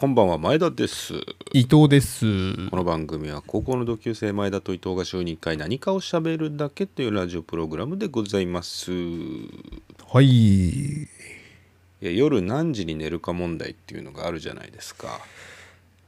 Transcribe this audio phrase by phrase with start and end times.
[0.00, 1.14] こんばんは前田です。
[1.52, 2.24] 伊藤です。
[2.68, 8.92] この番組は高校の同級生前田と伊藤が週に1回何かをしゃべるだけというラジオプログラムでございます。
[8.92, 9.50] い
[10.06, 11.02] はい。
[12.00, 15.18] や夜何時に寝るか問題っていうのがあるじゃないですか。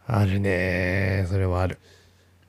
[0.06, 1.26] あるね。
[1.28, 1.80] それはある。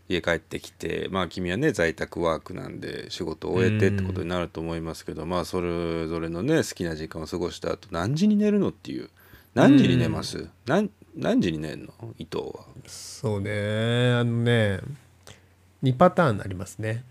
[0.10, 9.10] 家帰ってきてまあ君はね在宅ワークなんで仕事を終えてってことになると思いますけどまあそれぞれのね好きな時間を過ごした後何時に寝るのっていう。
[9.54, 10.48] 何時に寝ます？
[10.66, 11.94] 何何時に寝るの？
[12.18, 12.66] 伊藤は。
[12.88, 13.52] そうね。
[14.14, 14.80] あのね
[15.84, 17.04] 2パターンありますね。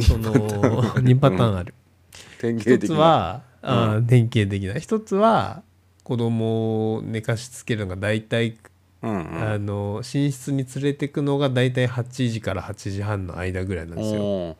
[0.00, 1.56] その2パターン。
[1.56, 1.74] ある。
[2.12, 2.96] 一つ典型的な。
[2.96, 4.74] は、あー典型的な。
[4.78, 5.62] 一つは
[6.04, 8.56] 子供を寝かしつけるのが大体、
[9.02, 9.42] うんうん。
[9.42, 14.56] あの寝室に連れてくのが大体8時から8時半の間ぐらいなんですよ。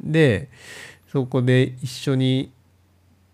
[0.00, 0.48] で
[1.12, 2.50] そこで一緒に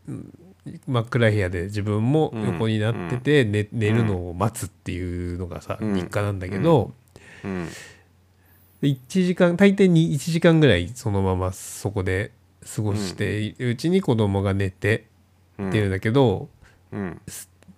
[0.07, 0.39] うん
[0.87, 5.95] 真っ暗い部屋で自分も横になってて、寝寝るのを待つっていうのがさ、うん。
[5.95, 6.93] 日課なんだけど、
[7.45, 7.69] うん。
[8.81, 12.33] で1時間大抵に1時間ぐらいそのままそこで
[12.75, 15.07] 過ごしているうちに子供が寝て
[15.63, 16.49] っていうんだけど、
[16.93, 17.21] うん。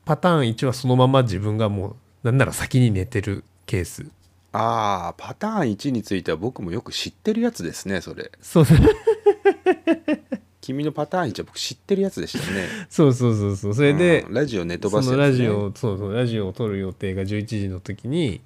[0.04, 4.06] パターン1はそのまま自分がもうなんなら先に寝てるケース。
[4.54, 8.30] ああパターン1については僕もよく知ってるやつですねそれ。
[8.40, 8.64] そう
[10.62, 12.66] 君のパターン1は僕知ってるやつでしたね。
[12.88, 13.74] そうそうそうそう。
[13.74, 14.34] それで、うん。
[14.34, 18.40] ラジオ寝飛ばすそやつ、ね、のラジオそうそうラジオを撮る予定が11時の時に、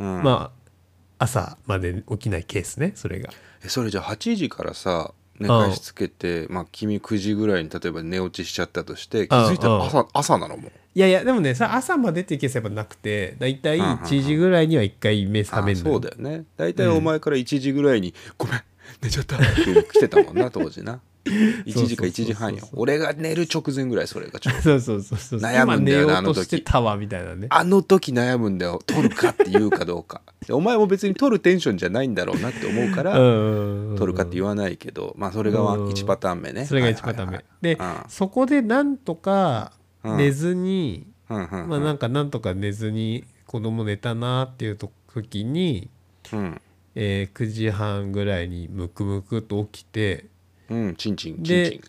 [0.00, 0.22] うん。
[0.22, 3.30] まあ朝まで起きないケースねそれが。
[3.64, 13.98] えそれじゃあ8時からさ寝かしつけて、まあ君9時ぐらいに例えば寝落ちしちゃったとして気づいたら朝朝なのもいやいやでもねさ朝までっていうケースやっぱなくてだいたいうんうんうん。
[13.98, 16.44] 1時ぐらいには1回目覚めるあそうだよね。
[16.56, 18.62] 大体お前から1時ぐらいに「ごめん
[19.02, 19.44] 寝ちゃった」って
[19.92, 22.68] 来てたもんな当時な 1時か1時半よ。
[22.72, 24.60] 俺が寝る直前ぐらいそれがちょうど。
[24.62, 25.40] そうそうそうそう。
[25.40, 26.62] 悩むんだよなあの時。
[26.62, 27.48] たわみたいなね。
[27.50, 28.80] あの時悩むんだよ。
[28.86, 30.22] 取るかって言うかどうか。
[30.46, 36.64] でお前も別に取るテンションじゃないんだろうなって思うから、取取るかって言わないけどまあそれがうん1パターン目ね。
[36.64, 39.72] それが1パターン目、はいで、はいはいそこでなんとか
[40.04, 41.68] 寝ずに、うんうんうん。
[41.68, 45.90] まあなんかなんとか寝ずに子供寝たなっていう時に、
[46.32, 46.60] うん。
[46.94, 50.26] えー9時半ぐらいにムクムクと起きて
[50.70, 51.80] うんチンチンチンでチン。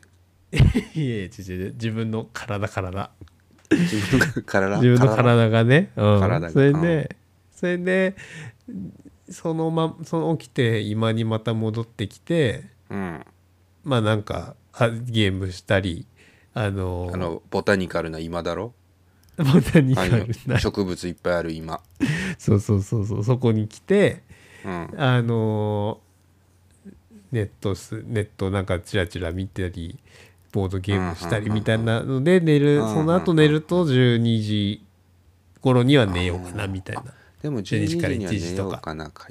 [1.00, 3.12] いやいや違う違う自分の体体。
[3.72, 4.76] 自分の体。
[4.82, 5.50] 自分の体。
[5.50, 6.20] がね、うん。
[6.20, 6.50] 体が。
[6.52, 7.16] それで、
[7.52, 8.16] それで
[9.30, 13.26] そのまその起きて今にまた戻ってきてうん。
[13.84, 16.06] まあなんかあゲームしたり
[16.54, 18.74] あのあのボタニカルな今だろ？
[19.38, 20.56] ボタニカあルな。
[20.56, 21.82] の植物いっぱいある今。
[22.40, 24.24] そうそうそうそうそこに来て
[24.66, 24.90] うん。
[24.98, 26.02] あの
[27.32, 29.98] ネットすネットなんかチラチラ見たり
[30.52, 34.84] ボードゲームしたりみたいなので寝るうんその後寝ると12時
[35.62, 37.04] 頃には寝ようかなみたいな。
[37.42, 38.82] でも12時には寝ようか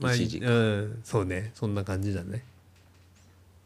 [0.00, 0.48] まあ1時か。
[0.48, 1.50] うんそうね。
[1.54, 2.42] そんな感じだね。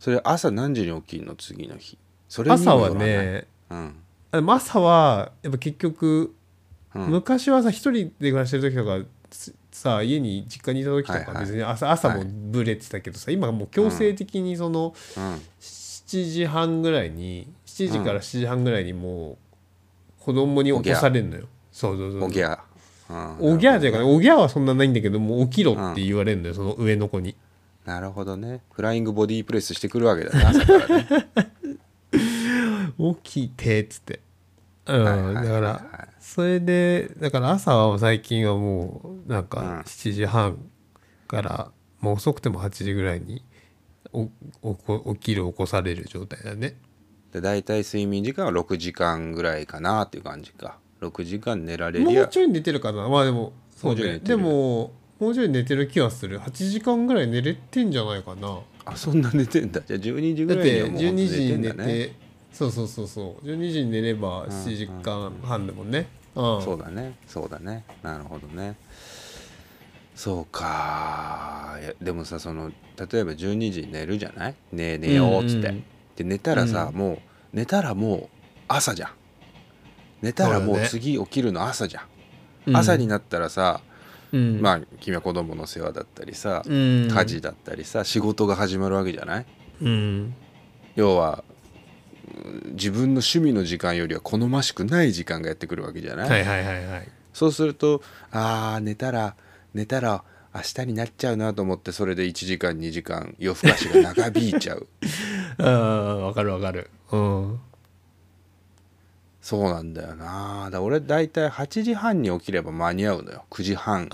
[0.00, 1.98] それ朝何時に起きるの次の日？
[2.28, 3.94] それに朝はねうん。
[4.50, 6.34] 朝はやっぱ結局、
[6.94, 7.02] うん。
[7.08, 9.00] 昔はさ一人で暮らしてる時とか
[9.30, 15.40] つさ家に実家にいた時とか別に朝,、朝もブレてたけどさ今はもう強制的にそのうん。
[16.12, 19.36] 7時半ぐらいに7時から7時半ぐらいにもう
[20.20, 21.46] 子供に起こされるのよ。
[21.72, 22.58] そうそうそうおぎゃ。
[23.08, 23.36] うん。
[23.40, 24.04] おぎゃーというかね。
[24.04, 27.34] おぎゃーはそんなないんだけどもう起きろって言われるのよ、その上の子に。
[27.86, 28.60] なるほどね。
[28.72, 31.06] フライングボディープレスしてくるわけだね朝からね。
[33.24, 34.20] 起きてっつって。
[34.86, 39.46] うん、だからそれでだから朝は最近はもうなんうん。
[39.46, 40.58] か7時半
[41.28, 41.70] から、
[42.00, 43.44] もう遅くても8時ぐらいに
[44.12, 44.28] お
[44.62, 46.76] おこ起きる起こされる状態だね。
[47.32, 50.78] で大体睡眠時間は6時間ぐらいかなっていう感じか。
[51.00, 52.20] 6時間寝られりゃ。
[52.22, 53.08] もうちょい寝てるかな。
[53.08, 54.18] まあでもそうね。
[54.18, 56.38] でもももうちょい寝てる気はする。
[56.40, 58.58] 8時間ぐらい寝れてんじゃないかな。
[58.84, 59.80] あそんな寝てんだ。
[59.80, 61.84] じゃあ12時ぐだってらいにはもう12時に寝んだね。
[61.84, 62.12] て
[62.52, 63.46] そうそうそうそう。
[63.46, 66.06] 12時に寝れば7時間半でもんね。
[66.34, 66.62] うん。
[66.62, 67.16] そうだね。
[67.26, 67.84] そうだね。
[68.02, 68.76] なるほどね。
[70.14, 71.78] そうか。
[71.80, 74.54] いやでもさその例えば12時に寝るじゃない？
[74.72, 75.84] ねえ寝ようっつって、うんうん
[76.14, 77.18] で寝たらさ、うもう
[77.54, 78.28] 寝たらもう
[78.68, 79.10] 朝じゃん。
[80.20, 82.04] 寝たらもう次起きるの朝じゃん、
[82.66, 82.76] うん。
[82.76, 83.80] 朝になったらさ、
[84.30, 84.60] うん。
[84.60, 87.08] まあ君は子供の世話だったりさ、うん。
[87.10, 89.46] 家事だったりさ仕事が始まるわけじゃない？
[89.80, 90.34] うん。
[90.94, 91.51] 要はうん
[92.72, 97.08] 自分の趣味の時間よりは好ましくない時間がやってくるわけじゃない、はいはいはいはい。
[97.32, 99.36] そうするとあー寝たら
[99.74, 100.24] 寝たら
[100.54, 104.86] 明日になっちゃうなと思ってそれで1時間2時間夜更かしが長引いちゃう。
[105.58, 106.90] ああわかるわかる。
[107.10, 107.60] うん。
[109.40, 110.68] そうなんだよな。
[110.70, 113.44] だ俺大体8時半に起きれば間に合うのよ。
[113.50, 114.10] 9時半に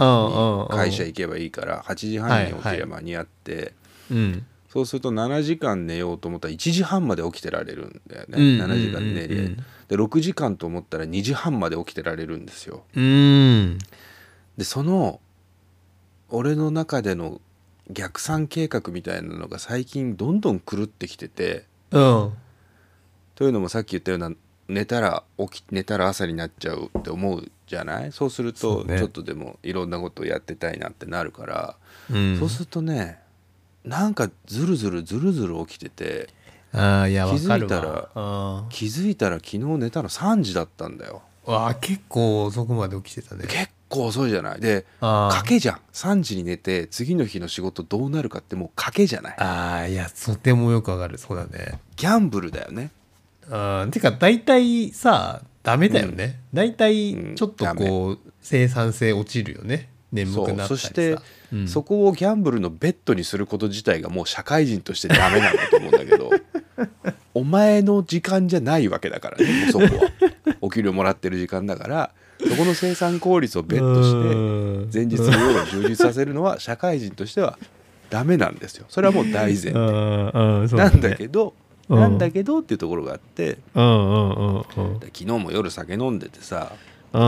[0.70, 3.74] 会社行けばいいから8時半に起きれば間に合って、
[4.10, 9.56] うんそうすると7時間寝ようと思ったら1時半まで起きてられるんだよね、うん7時間寝りゃうんうん
[9.88, 12.84] で6時間と思ったら2時半まで起きてられるんですよ。
[12.94, 13.78] うん。
[14.58, 15.20] でその
[16.28, 17.40] 俺の中での
[17.90, 22.32] 逆算計画みたいなのが最近どんどん狂ってきててうん。
[23.34, 24.30] というのもさっき言ったような
[24.68, 28.12] 寝たら起き寝たら朝になっちゃうって思うじゃない？
[28.12, 31.76] そうするとちょっとでもいろんなことをやってたいなってなるから、
[32.10, 32.38] うん。
[32.38, 33.20] そうするとね
[33.84, 36.28] なんかずるずるずるずる起きてて
[36.72, 41.22] ああいや気わかるづいたら気づいたら昨日寝たの3時だったんだよ。
[41.46, 43.44] ーわあ結構遅くまで起きてたね。
[43.48, 44.60] 結構遅いじゃない？
[44.60, 45.40] であー。
[45.40, 45.80] 賭けじゃん。
[45.92, 49.36] 3時に寝て次の日の仕事どうなるかってもう賭けじゃない。
[49.38, 51.16] ああいやとてもよくわかる。
[51.16, 51.78] そうだね。
[51.96, 52.90] ギャンブルだよね。
[53.50, 60.68] あーてか大体さダメだよね、大体ちょっとこう生産性落ちるよね眠くなったりさ。
[60.68, 61.18] そして、
[61.52, 61.68] うん。
[61.68, 66.30] そこをギャンブルのベッドにすること自体がもう社会人としてダメなんだと思うんだけど
[67.34, 69.90] お前の時間じゃないわけだからねそこは。
[70.60, 72.10] お給料もらってる時間だから
[72.40, 77.58] そこの生産効率をベットして前日の夜を充実させるのは社会人としては
[78.10, 78.86] ダメなんですよ。
[78.88, 80.76] それはもう大前提。
[80.76, 81.54] なんだけど、
[81.88, 82.00] うん。
[82.00, 86.72] なんだけどっていうところがあって昨日も夜酒飲んでてさ
[87.12, 87.20] うん。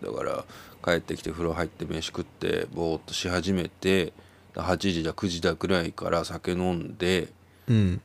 [0.00, 0.44] だから
[0.84, 4.12] 帰ってきて風呂入って飯食ってぼーっとし始めて
[4.54, 7.28] 8時だ9時だくらいから酒飲んで
[7.68, 8.00] うん。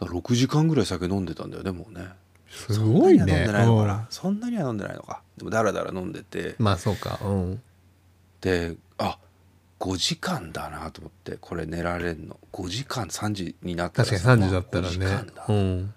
[0.00, 2.08] 6時間ぐらい酒飲んでたんだよねもうね。
[2.48, 3.18] すごいね。
[3.18, 4.06] そんなには飲んでないのかな。
[4.10, 5.22] そんなには飲んでないのか。
[5.36, 6.40] でもダラダラ飲んでて。
[6.40, 7.18] うんまあそうか。
[7.22, 7.62] うん。
[8.40, 9.18] であ
[9.80, 12.38] 5時間だなと思ってこれ寝られんの。
[12.52, 15.44] 5時間3時になったら確かに3時だったら5時ね間だ。
[15.48, 15.86] うん。
[15.86, 15.92] で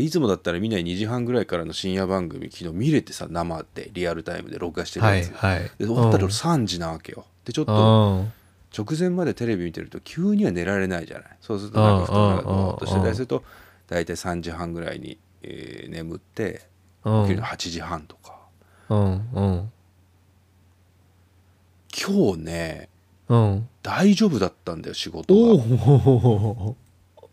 [0.00, 5.60] いつもだったら見ない2時半ぐらいからの深夜番組昨日見れてさ生でリアルタイムで録画してるはやつ、いはい。
[5.78, 6.30] で終わったらうん。
[6.30, 7.24] 3時なわけよ。
[7.44, 7.76] でちょっとう
[8.22, 8.32] ん。
[8.76, 11.28] 直前までテレビ見てると急には寝られないじゃない。
[11.40, 13.44] そうするとなんか布団がぼーっとしてたりすると
[13.86, 16.62] 大体3時半ぐらいに、えー眠って
[17.04, 17.22] うん。
[17.24, 18.38] 起きるの8時半とか。
[18.88, 19.72] うんうん。
[21.96, 22.88] 今日ね
[23.28, 23.68] うん。
[23.82, 25.64] 大丈夫だったんだよ仕事おが。
[25.64, 26.76] お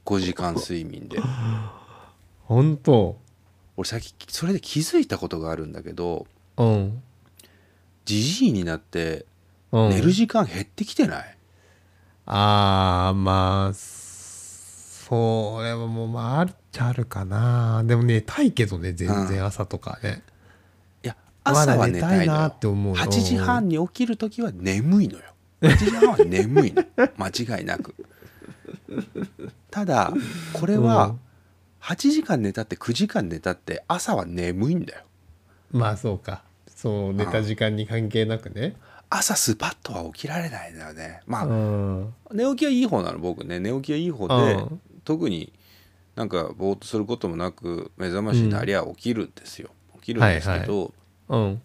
[0.06, 1.18] 5時間睡眠で
[2.52, 3.18] 本当。
[3.78, 6.28] 俺最近それで気づいたことがあるんだけど
[6.58, 7.02] うん。
[8.04, 9.26] じじいになって
[9.72, 9.90] うん。
[9.92, 11.38] 寝る時間減ってきてない、
[12.26, 17.84] ああまあそれはもうまああるっちゃあるかな。
[17.86, 20.22] でもねたいけどね全然朝とかね、
[21.04, 21.16] いや
[21.46, 22.96] 朝は寝たいのまだ寝たいなよって思う。
[22.96, 25.24] 8時半に起きる時は眠いのよ。
[25.64, 26.84] 8時半は眠いの。
[27.18, 27.96] 間違いなく。
[29.70, 30.12] ただ
[30.52, 31.20] これうはん
[31.82, 35.04] 8時間寝たって9時間寝たって朝は眠いんだよ。
[35.72, 36.44] まあそうか。
[36.68, 38.76] そう寝た時間に関係なくね。
[39.10, 41.22] 朝スパッとは起きられないんだよね。
[41.26, 42.14] まあ、うん。
[42.32, 43.60] 寝起きはいい方なの僕ね。
[43.60, 44.82] 寝起きはいい方で、うん。
[45.04, 45.52] 特に
[46.16, 50.94] なんかぼーっとすることもなく目覚ましになりゃ起きるんですよ、起きるんですけど、
[51.30, 51.62] うん。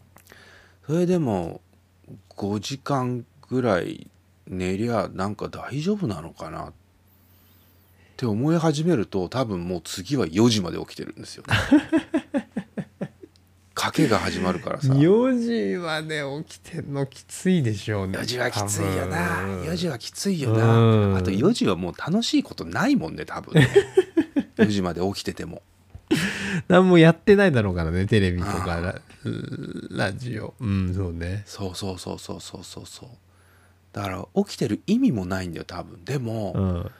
[0.87, 1.61] それでも
[2.31, 4.09] 5時間ぐらい
[4.47, 6.73] 寝りゃなんか大丈夫なのかな
[8.17, 11.55] って思い始めると多分もう次は4時まで起きてるんですよ、ね、
[13.77, 14.95] 賭けが始まるからさ。
[14.95, 19.43] 4時まで起きてんのきついでしょうね4時はきついよな。
[19.43, 19.63] 多分。
[19.65, 21.17] 4時はきついようなん。
[21.19, 23.69] あと4時はもう楽しいことないもんね多分ね。
[24.57, 25.61] 4時まで起きてても。
[26.69, 28.99] 何もやってないだろうからねテレビとかラ
[29.91, 30.55] ラジオ。
[30.59, 31.43] うんそうね。
[31.45, 33.09] そうそうそうそうそうそうそう。
[33.93, 36.03] だから起きてる意味もないんだよ多分。
[36.03, 36.91] でも、うん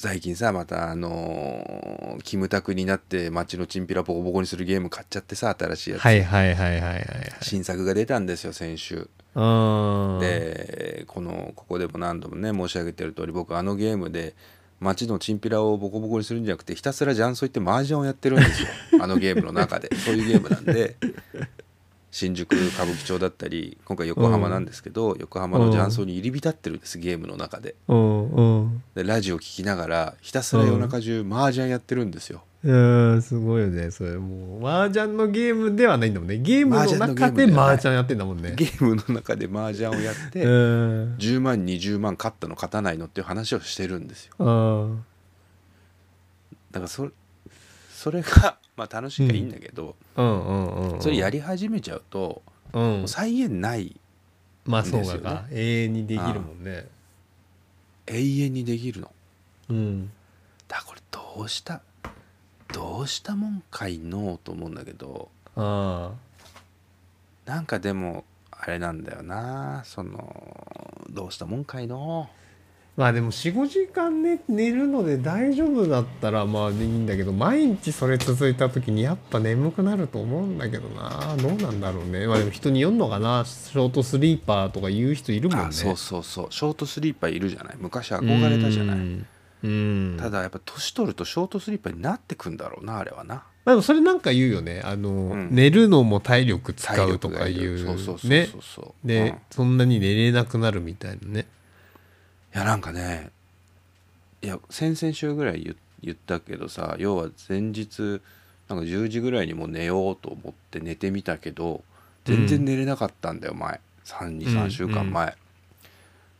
[0.00, 7.04] 最近さまたあのーキムタクになって街のチンピラボコボコにするゲーム買っちゃってさ新しいやつ、はいはいはいはいはいはい。
[7.42, 9.10] 新作が出たんですよ先週。
[9.34, 14.34] うんでこのここでも何度もね申し上げてる通り僕あのゲームで
[14.80, 18.68] 街のチンピラをボコボコにするんじゃなくてひたすら雀荘行って麻雀をやってるんですよ。
[19.02, 19.94] あのゲームの中で。
[20.00, 20.96] そういうゲームなんで
[22.10, 27.76] 新宿歌舞伎町だったり今回横浜なんですけど、横浜の雀荘に入り浸ってるんですゲームの中で。
[27.88, 28.82] うんうん。
[28.94, 34.18] でラジオ聞きながらひたすら夜中中麻雀やってるんですよ、いやーすごいよねそれ。
[34.18, 36.38] もう麻雀のゲームではないんだもんね。
[36.38, 38.54] ゲームの中で麻雀やってんだもんね。
[38.56, 41.16] ゲームの中で麻雀をやって、うん。
[41.16, 44.34] 10万20万勝ったの勝たないのっていう話をしてるんですよ。
[44.38, 45.04] うん。
[46.72, 47.10] だからそれ
[47.92, 50.46] それがまあ楽しいからいいんだけど、うん。
[50.46, 52.40] うんうんそれやり始めちゃうと、
[52.72, 52.82] うん。
[53.00, 54.00] もう再現ない
[54.64, 55.22] まあそうですよね。
[55.22, 55.44] だか。
[55.50, 56.88] 永遠にできるもんね。
[58.06, 59.12] 永遠にできるの。
[59.68, 60.10] うん。
[60.66, 61.82] だこれどうした
[62.72, 66.12] どうしたもんかいのと思うんだけどあ
[67.44, 69.82] なんかでもあれなんだよな。
[69.84, 72.30] そのどうしたもんかいの
[73.00, 81.34] まあでも45時間寝寝るので大丈夫だったらまあいいんだけど毎日それ続いた時にやっぱ眠くなると思うんだけどな。
[81.38, 82.26] どうなんだろうね。
[82.26, 83.46] まあでも人によんのかな。
[83.46, 85.64] ショートスリーパーとか言う人いるもんね。
[85.70, 86.46] あそうそうそう。
[86.50, 87.76] ショートスリーパーいるじゃない。
[87.78, 88.96] 昔憧れたじゃない。
[88.96, 89.26] うん
[89.62, 90.16] うん。
[90.20, 93.36] ただやっぱ年取るとショートスリーパーになってくんだろうなあれはな。
[93.36, 94.82] まあでもそれなんか言うよね。
[94.84, 95.48] あの、ん。
[95.50, 97.96] 寝るのも体力使体うとかいう
[98.28, 98.48] ね。
[99.02, 99.38] で、うん。
[99.50, 101.46] そんなに寝れなくなるみたいなね
[102.54, 103.30] いやなんかね
[104.42, 108.20] いや先々週ぐらい言言ったけどさ要は前日
[108.68, 111.82] なんか10時ぐらいにもう寝ようと思って寝てみたけど
[112.24, 113.80] 全然寝れなかったんだよ前。
[114.04, 115.36] 323週間前、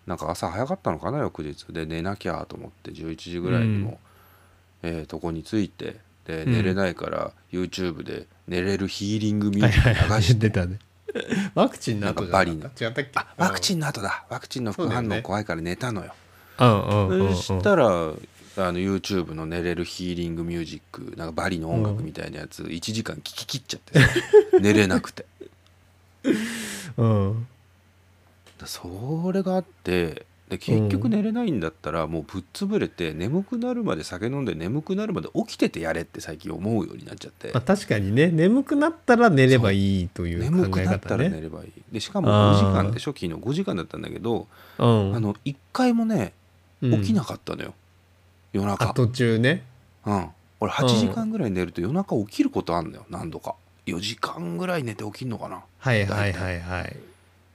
[0.06, 1.66] なんか朝早かったのかな翌日。
[1.70, 3.98] で寝なきゃと思って11時ぐらいにも、
[4.82, 6.52] えーとこに着いてでうん。
[6.52, 10.48] 寝れないから YouTube で寝れるヒーリングミュはいージック流して。
[10.48, 10.78] 出たね
[11.54, 13.10] ワクチンの後じゃなかなんかった違ったっけ？
[13.14, 14.24] あワクチンの後だ。
[14.28, 16.14] ワクチンの副反応怖いから寝たのよ。
[16.58, 24.08] そしたらあの YouTube の寝れるヒーリングミュージックなんかバリの音楽みたいなやつ1時間聴き切っちゃってさ
[24.60, 25.24] 寝れなくて。
[26.96, 27.46] うん。
[28.58, 37.52] だそれがあってで結局寝れないんだったらもうぶっ潰れて眠くなるまで酒飲んで眠くなるまで起きててやれって最近思うようになっちゃって。
[37.54, 38.32] まあ、確かにね。
[38.32, 41.24] 眠くなったら寝ればいいという眠考えくなった方ね。
[41.24, 41.72] ら寝ればいい。
[41.92, 43.12] でしかもあー5時間でしょ？
[43.12, 45.14] 昨日5時間だったんだけどうん。
[45.14, 46.32] あの1回もね
[46.82, 47.00] うん。
[47.00, 47.72] 起きなかったのよ。
[48.52, 49.62] 夜あ中途中ね。
[50.04, 50.26] うん、
[50.58, 53.06] 俺8時間ぐらい寝ると夜中起きることあんのよ。
[53.08, 53.54] 何度か。
[53.86, 55.62] 4時間ぐらい寝て起きんのかな。
[55.78, 56.96] はいはいはいはい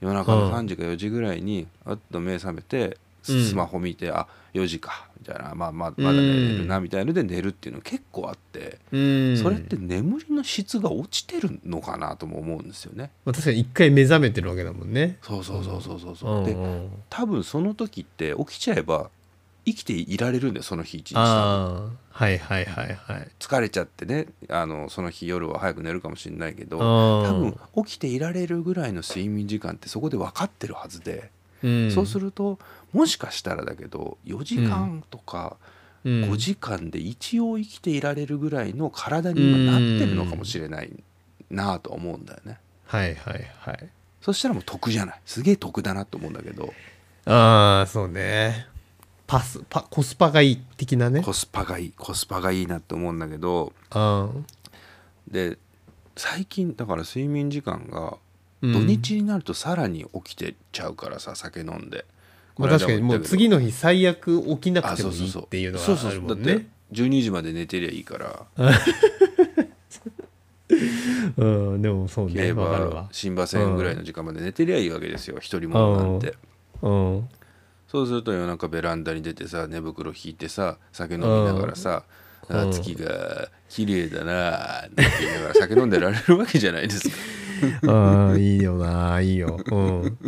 [0.00, 0.52] 夜中のうん。
[0.54, 2.98] 3時か4時ぐらいにあっと目覚めて
[3.28, 3.44] うん。
[3.44, 5.54] スマホ見て、あ4時かみたいな。
[5.54, 9.36] まあまあまだ寝れるなみたいので寝るっていうの結構あって、うん。
[9.36, 13.10] それって眠りの質が落ちてるのかなとも思うんですよね。
[13.24, 15.18] まあ確かに一回目覚めてるわけだもんね。
[15.22, 16.90] そうそうそうそうそうそう、うんでうん。
[17.10, 19.10] 多分その時って起きちゃえば
[19.66, 21.90] 生きていられるんだよその日一日は
[22.30, 23.28] いはいはいはい。
[23.38, 31.30] 疲れちゃってねあのその日夜は早く寝るかもしれないけど多多分起きていられるぐらいの睡眠時間ってそこで分かってるはずで、
[31.62, 32.58] うん、そうすると
[32.92, 35.56] もしかしたらだけど4時間とか
[36.04, 36.22] うん。
[36.30, 40.92] 5時間で一応生きていられるぐらいの体に今なってるのかもしれない
[41.50, 42.60] なぁと思うんだよね。
[42.86, 43.88] はいはいはい。
[44.22, 45.20] そしたらもう得じゃない。
[45.26, 46.72] すげえ得だなと思うんだけど。
[47.26, 48.68] ああそうね
[49.26, 51.22] パスパコスパがいい的なね。
[51.22, 54.28] コスパがいいコスパがいいなって思うんだけどあ
[55.28, 55.58] で
[56.16, 58.18] 最近だから睡眠時間が
[58.62, 58.72] うん。
[58.72, 62.04] 土日になるとさらに起きてちゃうからさ酒飲んで。
[62.58, 65.44] まあ、確かにもう次のの日最悪起きなくてもいいあそうそうそう。
[65.44, 68.46] っていうのそうそうがあるもんだってね12時まで寝てりゃいいから。
[71.36, 72.54] うんでもそうね。
[73.12, 75.36] 新馬戦ぐらいの時間まで寝てりゃいいわけですよ。
[75.38, 76.34] 一人もなんて。
[76.82, 77.28] うん
[77.88, 82.02] そうすると夜中ベランダに出てさ寝袋引いてさ酒飲みながらさ
[82.48, 82.56] 「うん。
[82.56, 87.16] あ月が綺麗だな」って言いながら 酒飲んでられるわけじゃないですか。
[87.88, 89.58] ああいいよないいよ。
[89.70, 90.18] うん。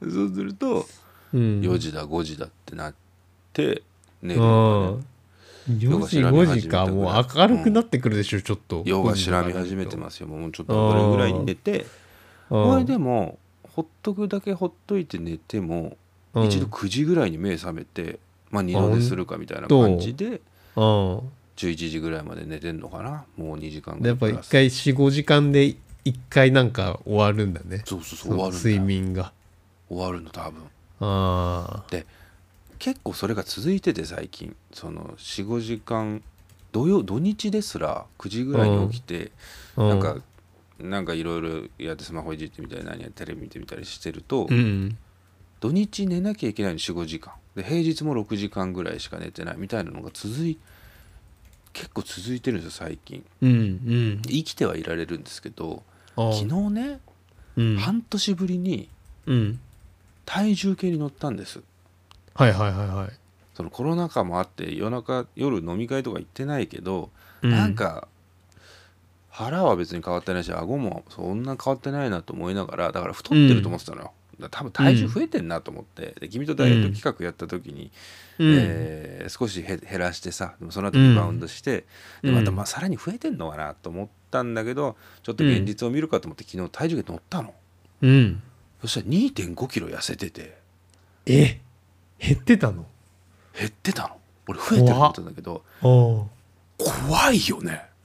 [0.12, 0.86] そうすると
[1.32, 1.60] うん。
[1.60, 2.94] 4時だ5時だってなっ
[3.52, 3.82] て
[4.22, 4.96] 寝るうのがね。
[4.98, 5.78] ん。
[5.78, 8.82] 4時夜が調べ5時かもう明るくなってくるでしょちょっと。
[8.84, 10.28] 夜が調べ始めてますよ。
[10.28, 11.86] もうちょっとどれぐらいに寝て。
[12.50, 13.38] これでも
[13.74, 15.96] ほっとくだけほっといて寝ても
[16.34, 16.44] うん。
[16.46, 18.18] 一度9時ぐらいに目覚めて
[18.50, 20.40] まあ二度寝するかみたいな感じで
[20.76, 21.18] うん。
[21.56, 23.24] 11時ぐらいまで寝てんのかな？
[23.36, 24.46] もう2時間ぐでやっぱらいプラス。
[24.48, 27.82] 一回45時間で一回なんか終わるんだね。
[27.86, 29.32] そうそうそう終わる睡よ眠が。
[29.88, 30.62] 終わるの多分。
[31.00, 32.06] あで
[32.78, 34.56] 結構それが続いてて最近。
[34.72, 36.22] その45時間
[36.72, 39.30] 土曜土日ですら9時ぐらいに起きて、
[39.76, 40.16] あなんか
[40.84, 41.48] なんかいろいろ
[41.78, 44.96] やってスマホいじってみたり何やテレビ見てみたりしてると、うん。
[45.60, 47.32] 土日寝なきゃいけないの45時間。
[47.56, 50.58] で平日も6時間ぐらいしか寝てないみたいなのが続い
[51.72, 53.24] 結構続いてるんですよ最近。
[53.40, 54.22] うんうん。
[54.22, 55.82] 生きてはいられるんですけど
[56.16, 57.00] あ昨日ね、
[57.56, 57.76] うん。
[57.76, 58.88] 半年ぶりに
[59.26, 59.60] うん。
[60.26, 61.60] 体重計に乗ったんです。
[62.34, 63.08] はいはいはいはい。
[63.54, 67.10] そのコロナ禍もあって夜中夜飲み会とか行ってないけど、
[67.42, 68.08] うなんか
[69.36, 77.90] 腹は別に変わってないし顎もそんな変わってないなと思いながらだから太ってると思ってたのよ、だから多分体重増えてんなと思って、で君とダイエット企画やった時に、
[78.38, 78.56] うん。
[78.56, 81.84] えー少しへ減らしてさでもその後リバウンドして、
[82.22, 82.34] うん。
[82.34, 87.54] でまたまあさらに増えてんのかなと思ったんだけどちょっと現実を見るかと思って昨日体重計乗ったの、
[88.02, 88.42] うん。
[88.82, 90.58] そしたら2 5キロ痩せてて。
[91.26, 91.58] え？
[92.18, 92.86] 減ってたの？
[93.58, 94.16] 減ってたの。
[94.46, 95.84] 俺増えてると思ったんだけどあ。
[96.78, 97.86] 怖いよね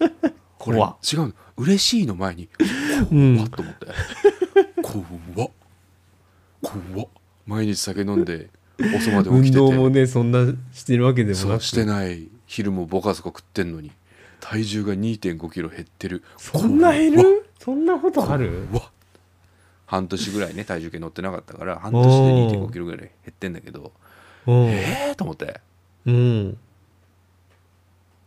[0.58, 1.32] これ怖違うの。
[1.56, 2.48] 嬉しいの前に
[3.10, 3.36] うん。
[3.36, 3.86] 怖っと思って、
[4.82, 5.50] 怖っ。
[6.62, 7.08] 怖っ。
[7.46, 9.56] 毎日酒飲んで遅まで起運きてて。
[9.56, 11.48] 動もねそんなしてるわけでもなく。
[11.48, 13.92] そうしてない昼もボカスカ食ってんのに
[14.40, 16.22] 体重が2 5キロ減ってる。
[16.38, 17.46] そんな減る？
[17.58, 18.66] そんなことある？
[19.86, 22.10] 半年ぐらいね体重計乗ってなかったから半年で
[22.56, 23.92] 2 5キロぐらい減ってんだけど
[24.46, 24.54] うん。
[24.66, 25.60] ええー、と思って。
[26.06, 26.58] うん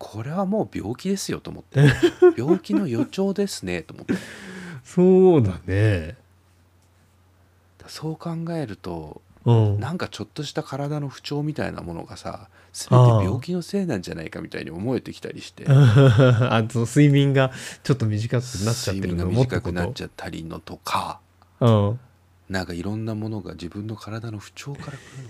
[0.04, 1.82] これはもう病気ですよと思って。
[2.38, 4.16] 病気の予兆ですねと思って。
[4.84, 6.18] そうだね。
[7.88, 9.80] そう考えるとうん。
[9.80, 15.66] なんかちょっとした体の不調みたいなものがさ全て病気のせいなんじゃないかみたいに思えてきたりして。
[15.72, 21.22] あと睡眠がちょっと短くなっちゃってる睡眠が短くなっとちゃったりのとか。
[21.62, 22.00] うん。
[22.50, 25.30] なんかいろんなものが自分の体の不調から来るの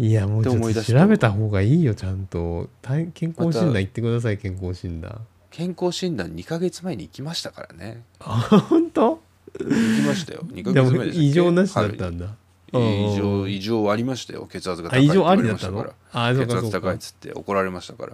[0.00, 2.70] いやもうちょっと調べた方がいいよちゃんと。
[2.80, 5.20] 体健康診断行ってください健康診断。
[5.50, 8.02] 健康診断2ヶ月前に行きましたからね。
[8.18, 9.20] あ本当？
[9.58, 9.66] 行
[10.02, 10.40] きましたよ。
[10.44, 12.34] 2ヶ月前で異常なしだったんだ。
[12.72, 14.48] 異うん常異常ありましたよ。
[14.50, 15.10] 血圧が高いって。
[15.10, 16.34] あ異常ありましたから。
[16.34, 17.34] 血圧高いっかつって。
[17.34, 18.12] 怒られましたから、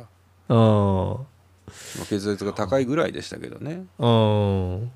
[0.49, 1.12] まうん。
[1.12, 1.19] あ、
[2.09, 3.85] 血圧が高いぐらいでしたけどね。
[4.00, 4.90] うん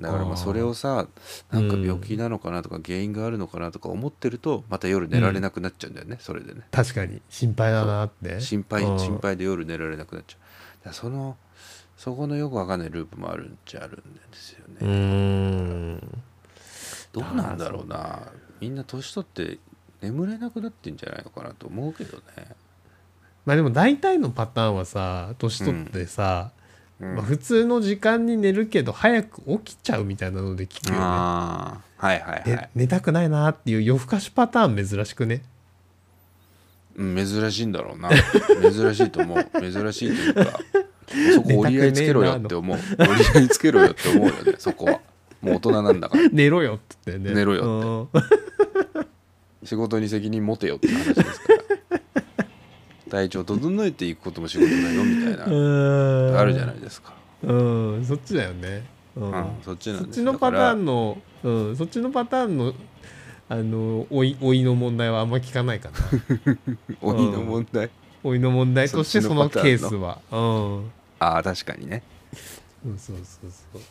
[0.00, 1.06] だからまあそれをさ
[1.50, 6.62] なんか病気なのかなとか原因があるのかなとか思ってるとまた夜寝られなくなっちゃうんだよね、それでね。
[6.72, 7.22] 確かに。
[7.28, 8.40] 心配だなって。
[8.40, 8.98] 心配うん。
[8.98, 10.92] 心配で夜寝られなくなっちゃう。
[10.92, 11.36] その
[11.96, 16.22] そこのよくわかんないループもあるんちゃあるんですよね、うーん。
[17.12, 18.22] どうなんだろうな。
[18.58, 19.58] みんな年取って
[20.00, 22.22] 眠れなくなってんじゃないのかなと思うけどね、
[23.44, 26.59] まあでも大体のパターンはさ年取ってさ、うん
[27.00, 30.98] まあ、普通の時間に寝るけど早く起きちゃうみたいなので聞くよね。
[31.00, 35.42] ああはいはいはでい、寝たくないなっていう夜更かしパターン珍しくね？
[36.96, 38.10] うん、珍しいんだろうな。
[38.70, 39.44] 珍しいと思う。
[39.60, 40.60] 珍しいというか
[41.34, 42.78] そこ折り合いつけろよって思う。
[42.98, 45.00] 折り合いつけろよって思うよねそこは。
[45.40, 46.28] もう大人なんだから。
[46.28, 47.34] 寝ろよって言ってね。
[47.34, 49.66] 寝ろよって。
[49.66, 51.79] 仕事に責任持てよって話ですから
[53.10, 55.44] 体調整えていくことも仕事だよみたいな。
[55.50, 56.38] うん。
[56.38, 57.52] あるじゃないですか、う
[57.98, 58.04] ん。
[58.06, 58.84] そっちだよね。
[59.16, 61.76] うん、うん、そっちなんそっちのパターンンのうん。
[61.76, 62.74] そっちのパターンの
[63.48, 65.96] あの老い老いの問題はあんま聞かないかな。
[67.02, 67.90] 老いの問題、
[68.22, 70.18] 老いの問題としてそそのケースは。
[70.30, 70.90] うん。
[71.18, 72.02] ああ確かにね。
[72.82, 73.82] そうそうそうそう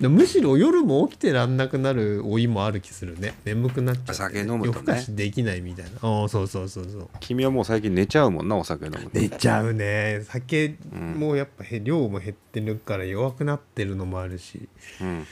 [0.00, 3.34] でむしろ夜も起きてらんなくなる老いもある気するね。
[3.44, 4.14] 眠くなっちゃって。
[4.14, 4.66] 酒飲むとね。
[4.66, 5.90] 夜更かしできないみたいな。
[6.00, 7.08] ああそうそうそうそう。
[7.20, 9.10] 君はもう最近寝ちゃうもんなお酒飲むと。
[9.12, 10.22] 寝ちゃうね。
[10.24, 14.68] 酒うんもやっぱへ量も減ってるから弱くなってるのもあるし。
[15.02, 15.26] うんうんうん。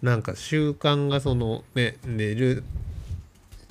[0.00, 2.64] なんか習慣がそのね寝る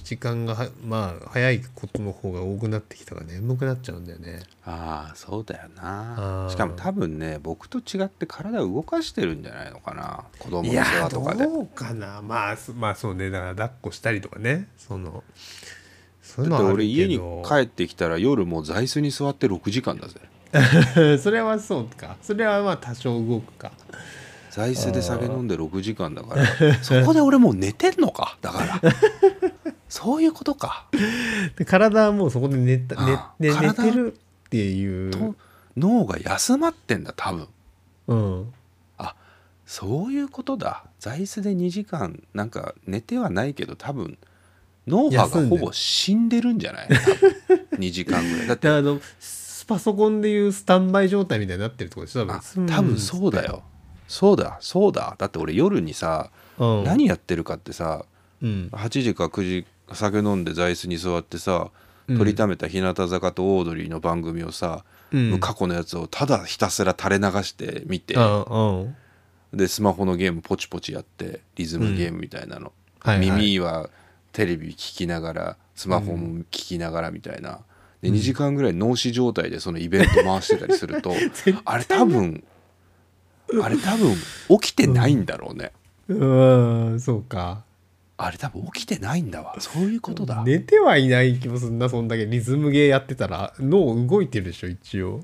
[0.04, 4.42] 時間がはまあ早いことの方が多くなってきたから眠くなっちゃうんだよね。
[4.66, 6.48] ああそうだよな。
[6.50, 10.26] しかも多分ね僕と違って体を動かしてるんじゃないのかな。
[10.40, 11.46] 子供の世話とかで。
[11.46, 12.22] どうかな。
[12.22, 13.30] まあそまあそうね。
[13.30, 14.68] だから抱っこしたりとかね。
[14.78, 15.24] その
[16.22, 20.20] そうだって俺家に帰ってきたら夜もう座椅子に座って6時間だぜ。
[21.20, 22.18] それはそうか。
[22.22, 23.72] それはまあ多少動くか。
[24.50, 26.46] 座椅子で酒飲んで6時間だから。
[26.84, 28.38] そこで俺もう寝てんのか。
[28.42, 28.82] だから
[29.92, 30.88] そういうことか。
[31.58, 34.14] で体はもうそこで寝た寝あ寝寝体てる
[34.46, 35.12] っていう。
[35.12, 35.36] と
[35.78, 37.48] 脳が休まってんだ多分。
[38.08, 38.54] うん。
[39.66, 40.84] そういうことだ。
[41.00, 44.18] 座椅子で2時間なんか寝てはないけど多分
[44.86, 46.88] 脳波がほぼ死んでるんじゃない？
[46.90, 47.68] 多分。
[47.80, 48.48] 2時間ぐらい。
[48.48, 52.66] だってであのスパソコンでいうスタンバイ状態みたいになってるってことでしょ多分。
[52.66, 53.64] あ多分そうだよ。
[54.08, 55.16] そうだそうだ。
[55.18, 56.84] だって俺夜にさうん。
[56.84, 58.06] 何やってるかってさ
[58.42, 58.70] うん。
[58.74, 61.72] 8時か9時酒飲んで座椅子に座ってさ
[62.08, 62.18] うん。
[62.18, 65.40] 取りためた日向坂とオードリーの番組をさ、うん。
[65.40, 68.96] 過去のやつをただひたすら垂れ流して見て、うんうん。
[69.54, 73.30] でスマホのゲームポチポチやってリズムゲームみたいなの、はいはい。
[73.32, 73.90] 耳は
[74.32, 77.60] テレビ聞きながらスマホも聞きながらみたいな、
[78.02, 78.16] でうん。
[78.16, 81.14] 2時間ぐらい脳死状態でそのイベント回してたりすると
[81.66, 82.44] あれ多分
[83.62, 84.16] あれ多分
[84.62, 85.72] 起きてないんだろうね、
[86.08, 86.16] う
[86.96, 87.64] んそうか
[88.24, 89.56] あれ多分起きてないんだわ。
[89.60, 92.26] そういうことだ、寝てはいない気もするなそんだけ。
[92.26, 95.24] リズムゲーやってたら脳動いてるでしょ一応。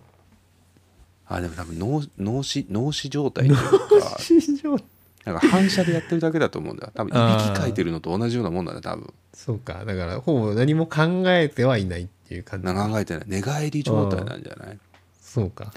[1.28, 4.18] あでも多分脳脳死脳死状態というか。
[4.20, 4.78] 市場
[5.26, 6.92] なんか反射でやってるだけだと思うんだよ。
[6.96, 9.14] 多分いびきかいてるのと同じようなもんだね多分。
[9.34, 9.84] そうか。
[9.86, 12.66] だからほぼ何も考えてはいないっていう感じ。
[12.66, 13.24] な考えてない。
[13.28, 14.80] 寝返り状態なんじゃない？
[15.22, 15.74] そうか。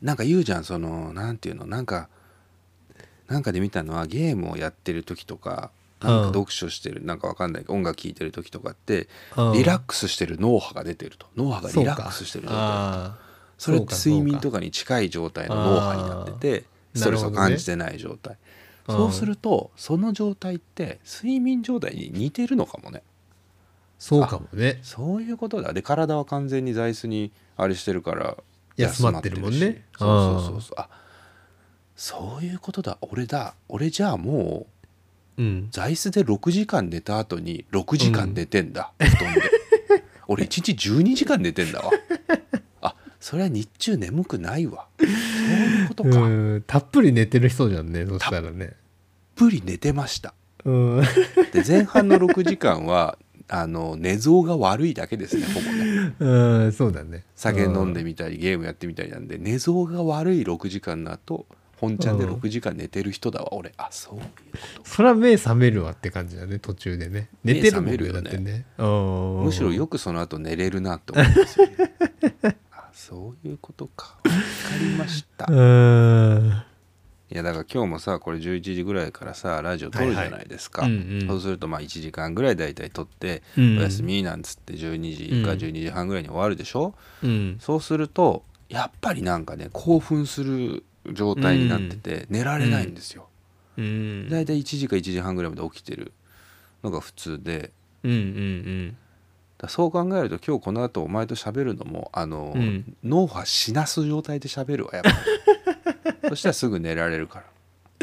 [0.00, 1.66] なんか言うじゃんそのなんていうの？
[1.66, 2.08] なんか
[3.28, 5.70] なんかで見たのはゲームをやってる時とか
[6.04, 9.52] なんかうん読書してるなんかわかんない音楽聴いてる時とかってうん。
[9.54, 11.26] リラックスしてる脳波が出てると。
[11.36, 12.58] 脳波がリラックスしてる状態。
[12.60, 13.18] あ
[13.58, 16.64] それって睡眠とかかに近い状態の脳波になってて
[16.94, 18.34] ストレスを感じてない状態。
[18.34, 18.38] うん
[18.86, 23.02] そうするとその状態って睡眠状態に似てるのかもね。
[23.98, 24.78] そうかもね。
[24.82, 25.72] そういうことだ。
[25.72, 28.36] で体は完全に座椅子にあれしてるから
[28.76, 29.86] 休まってるもんね。
[29.98, 30.74] そうそうそうそう。
[30.76, 30.88] あ
[31.96, 32.98] そういうことだ。
[33.00, 33.54] 俺だ。
[33.68, 34.73] 俺じゃあもう
[35.38, 35.68] うん。
[35.70, 39.40] 座椅子で6時間寝た後に6時間寝てんだ、布団で。
[40.26, 41.90] 俺1日12時間寝てんだわ。
[42.80, 44.86] あそれは日中眠くないわ。
[44.98, 46.64] そういうことか、たっうん。
[46.66, 48.74] たっぷり寝てる人じゃんねそしたらね。
[49.34, 50.34] ぷり寝てました。
[50.64, 51.02] うん。
[51.52, 53.18] で前半の6時間は
[53.48, 56.14] あの寝相が悪いだけですねほぼね。
[56.18, 57.24] うんそうだね。
[57.34, 61.46] 酒飲んでみたりゲームやってみたりなんで寝相が悪い6時間の後
[61.80, 62.34] 本ちゃんでうん。
[62.34, 63.54] 6時間寝てる人だわ。
[63.54, 64.28] 俺あそういうこ
[64.82, 64.88] と。
[64.88, 67.28] そりゃ目覚めるわって感じだね途中でね。
[67.42, 68.66] 寝てるもん目覚めるよねだってね。
[68.78, 69.44] うん。
[69.44, 71.76] むしろよくその後寝れるなと思いますよね。
[72.72, 74.18] あそういうことか。
[74.24, 74.38] わか
[74.80, 75.46] りました。
[75.48, 76.62] うん。
[77.30, 81.00] いやだから今日もさこれ11時ぐらいからさラジオ撮るじゃないですか、はいはい。
[81.02, 81.26] うんうん。
[81.28, 83.78] そうするとまあ1時間ぐらい大体撮って、うん。
[83.78, 85.58] お休みなんつって12時かうん。
[85.58, 87.58] 12時半ぐらいに終わるでしょ、うん。
[87.60, 93.28] そうするとやっぱりなんかね興奮する状態になってて寝られないんですよ、
[93.76, 94.28] うん。
[94.30, 96.12] 大体1時か1時半ぐらいまで起きてる
[96.82, 97.72] のが普通で。
[98.02, 98.96] うんうん
[99.56, 102.96] だからそう考えると今日この後お前と喋るのもあの、うん。
[103.04, 106.28] 脳波しなす状態で喋るわやっぱり。
[106.30, 107.44] そしたらすぐ寝られるから。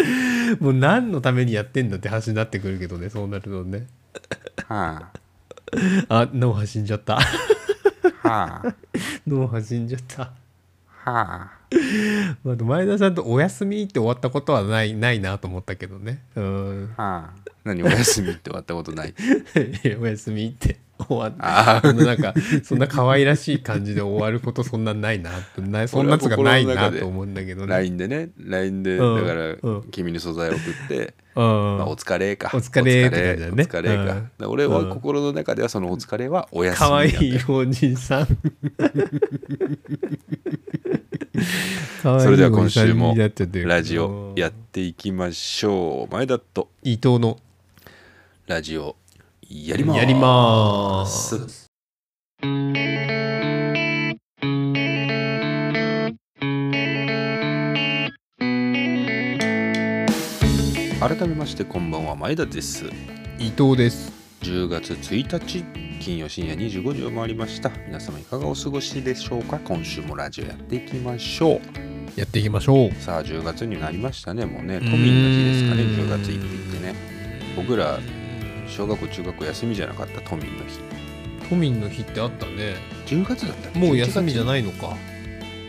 [0.04, 3.88] うんもう何のためにやってんだって話になってくるけどねそうなるとね。
[4.68, 5.12] は
[6.10, 6.30] あ。
[6.34, 7.18] 脳波死んじゃった。
[7.18, 7.22] あ
[8.24, 8.76] はあ。
[9.28, 10.32] 脳波死んじゃった
[11.04, 11.52] はあ。
[12.44, 16.24] まあ前田さんとお休みって終わったことはないないなと思ったけどね。
[16.36, 16.94] うん。
[16.98, 17.52] はあ。
[17.64, 19.14] 何お休みって終わったことない？
[19.84, 22.34] いやお休みって終わっあそんななんか
[22.64, 25.40] そんな可愛らしい感じで終わることそんなないなな
[25.88, 27.68] そんなやつがないなと思うんだけどね。
[27.68, 28.30] LINE でね。
[28.38, 29.22] LINE でうん。
[29.22, 29.84] だからうん。
[29.92, 31.44] 君に素材を送ってうん。
[31.44, 32.52] まあ、お疲れか。
[32.54, 33.64] お疲れって感じね。
[33.64, 34.90] お疲れか、俺はうん。
[34.90, 38.28] 心の中ではそのお疲れはお休み可愛いおじさん。
[42.02, 43.16] それでは今週も
[43.66, 46.14] ラジオやっていきましょう。
[46.14, 47.40] 前田と伊藤の。
[48.48, 48.98] ラジオ
[49.54, 50.00] やります。
[50.00, 51.68] やります。
[61.02, 62.86] 改めましてこんばんは前田です。
[63.40, 64.14] 伊藤です。
[64.40, 65.66] 10月1日
[66.00, 67.72] 金曜深夜25時を回りました。
[67.88, 69.60] 皆様いかがお過ごしでしょうか？
[69.60, 71.62] 今週もラジオやっていきましょう。
[72.16, 72.94] やっていきましょう。
[73.02, 74.46] さあ10月になりましたね。
[74.46, 75.84] もうね都民の日ですかね。
[75.84, 76.96] うーん10月1日ってね。
[77.58, 78.00] 僕ら
[78.72, 80.80] 小学校中学校休みじゃなかった都民の日。
[81.50, 82.76] 都民の日ってあったね。
[83.06, 83.80] 10月だったっけ？
[83.80, 84.96] もう休みじゃいないのか。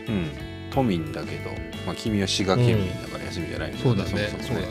[0.07, 0.29] うん。
[0.71, 1.51] 都民だけど、
[1.85, 4.11] まあ、君は滋賀県民だから休みじゃないんそうだね。
[4.11, 4.67] ももそうだね。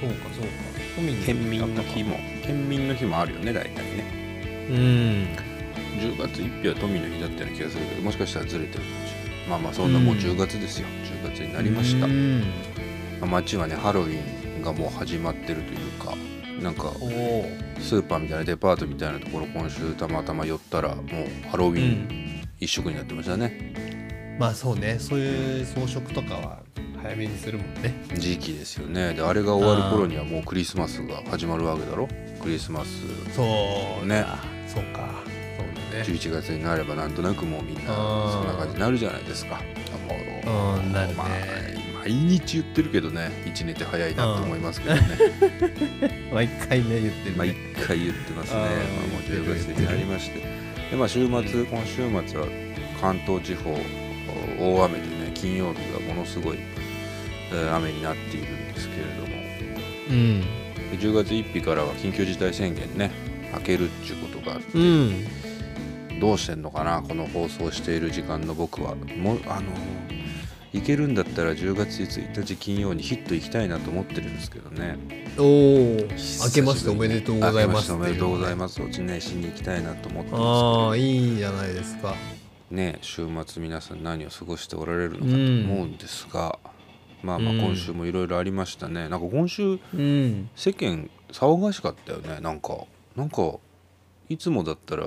[0.00, 0.50] そうかそうか。
[0.96, 4.66] 都民県民の日も県民の日もあるよね大体ね。
[4.68, 4.76] うん。
[5.96, 9.48] 10月1日は都民の日だったような気がするけどもしかしたらずれてるかもしれない。
[9.48, 10.88] まあまあそんなもううん10月ですよ、
[11.22, 12.40] 10月になりました、うん。
[13.20, 14.18] まあ街はねハロウィ
[14.58, 15.85] ンがもう始まってるというか
[16.62, 16.92] なんか
[17.80, 21.04] スーパーみたいなデパートみたいなところ今週たまたま寄ったらもう
[21.50, 26.62] ハロウィン一色になってましたね、まあそうねそういう装飾とかは
[27.02, 27.94] 早めにするもんね。
[28.14, 29.12] 時期ですよね。
[29.12, 32.08] であれが終わる頃にはもうクリスマスが始まるわけだろ？
[32.42, 33.02] クリスマス。
[33.34, 33.42] そ
[34.02, 34.24] うね。
[34.66, 35.22] そうか。
[35.56, 36.04] そうだね。
[36.04, 39.60] 11月になればなんとなくもうみんなそんな感じになるじゃないですか。
[40.46, 41.14] もううんなるね。
[41.16, 41.28] まあ
[42.06, 45.00] 毎日言ってるけどね1年って早いなと思いますけどね。
[46.32, 48.60] 毎回ね言ってる毎ね回言ってますね。
[48.60, 48.74] あーまあ、
[49.08, 50.38] もう10月になりまして
[50.90, 52.46] で、まあ、週末今週末は
[53.00, 53.76] 関東地方
[54.60, 56.58] 大雨でね金曜日がものすごい、
[57.52, 59.36] えー雨になっているんですけれども。
[60.08, 60.40] うん。
[60.40, 63.10] で10月1日からは緊急事態宣言ね
[63.52, 65.26] 開けるっていうことがあって、うん。
[66.20, 68.94] どうしてんのかなこの放送している時間の僕は。
[68.94, 69.72] もうあの
[70.76, 74.98] 行けるんだったら10月1日金曜にヒット行きたいなと思ってるんですけどね。
[75.38, 76.06] おお明
[76.54, 78.82] けましておめでとうございますおめでとうございます。
[78.82, 82.14] おちねしに行きたいなと思ってあまあいいじゃないですか。
[82.70, 86.58] ね週末皆さん何を過ごしておられるのかと思うんですが、
[87.22, 87.60] まあまあうん。
[87.60, 89.08] 今週もいろいろありましたね。
[89.08, 90.50] なんか今週うん。
[90.56, 92.40] 世間騒がしかったよね。
[92.40, 92.84] なんか
[93.16, 93.56] なんか
[94.28, 95.06] いつもだったら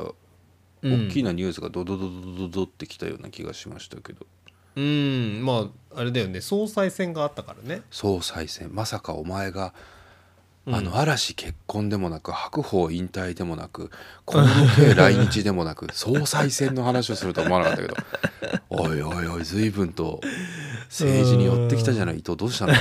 [0.81, 4.21] 大きななニュースがドドドドドドってきたような気がしましたけど。
[4.21, 4.38] うん
[4.75, 6.41] まああれだよね。
[6.41, 7.81] 総裁選があったからね。
[7.91, 8.73] 総裁選。
[8.73, 9.73] まさかお前が
[10.67, 13.89] あの嵐結婚でもなく白鵬引退でもなく
[14.25, 17.95] 小室圭来日でもなく総裁選の話をするとは思わなかったけど。
[18.69, 20.21] おいおいおい随分と
[20.89, 22.19] 政治に寄ってきたじゃない。
[22.19, 22.73] 伊藤どうしたの？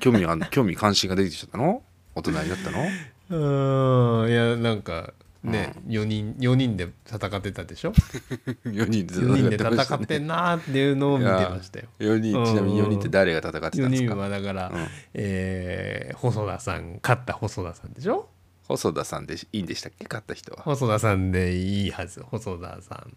[0.00, 1.82] 興味あん興味関心が出てきちゃったの？
[2.14, 2.88] 大人になったの？
[3.30, 4.30] うーん。
[4.30, 5.12] いやなんか
[5.52, 7.92] ね、4人四人で戦ってたでしょ？
[8.64, 9.98] 4人で4人でました。
[9.98, 11.86] ね戦ってんなーっていうのを見てましたよ。
[11.98, 14.16] 4人ちなみに4人って誰が戦ってた4人んですか？
[14.16, 14.86] はだから、うん。
[15.14, 18.28] えー細田さん勝った細田さんでしょ？
[18.66, 20.04] 細田さんでいいんでしたっけ？
[20.08, 20.62] 勝った人は。
[20.62, 22.22] 細田さんでいいはず。
[22.22, 23.16] 細田さん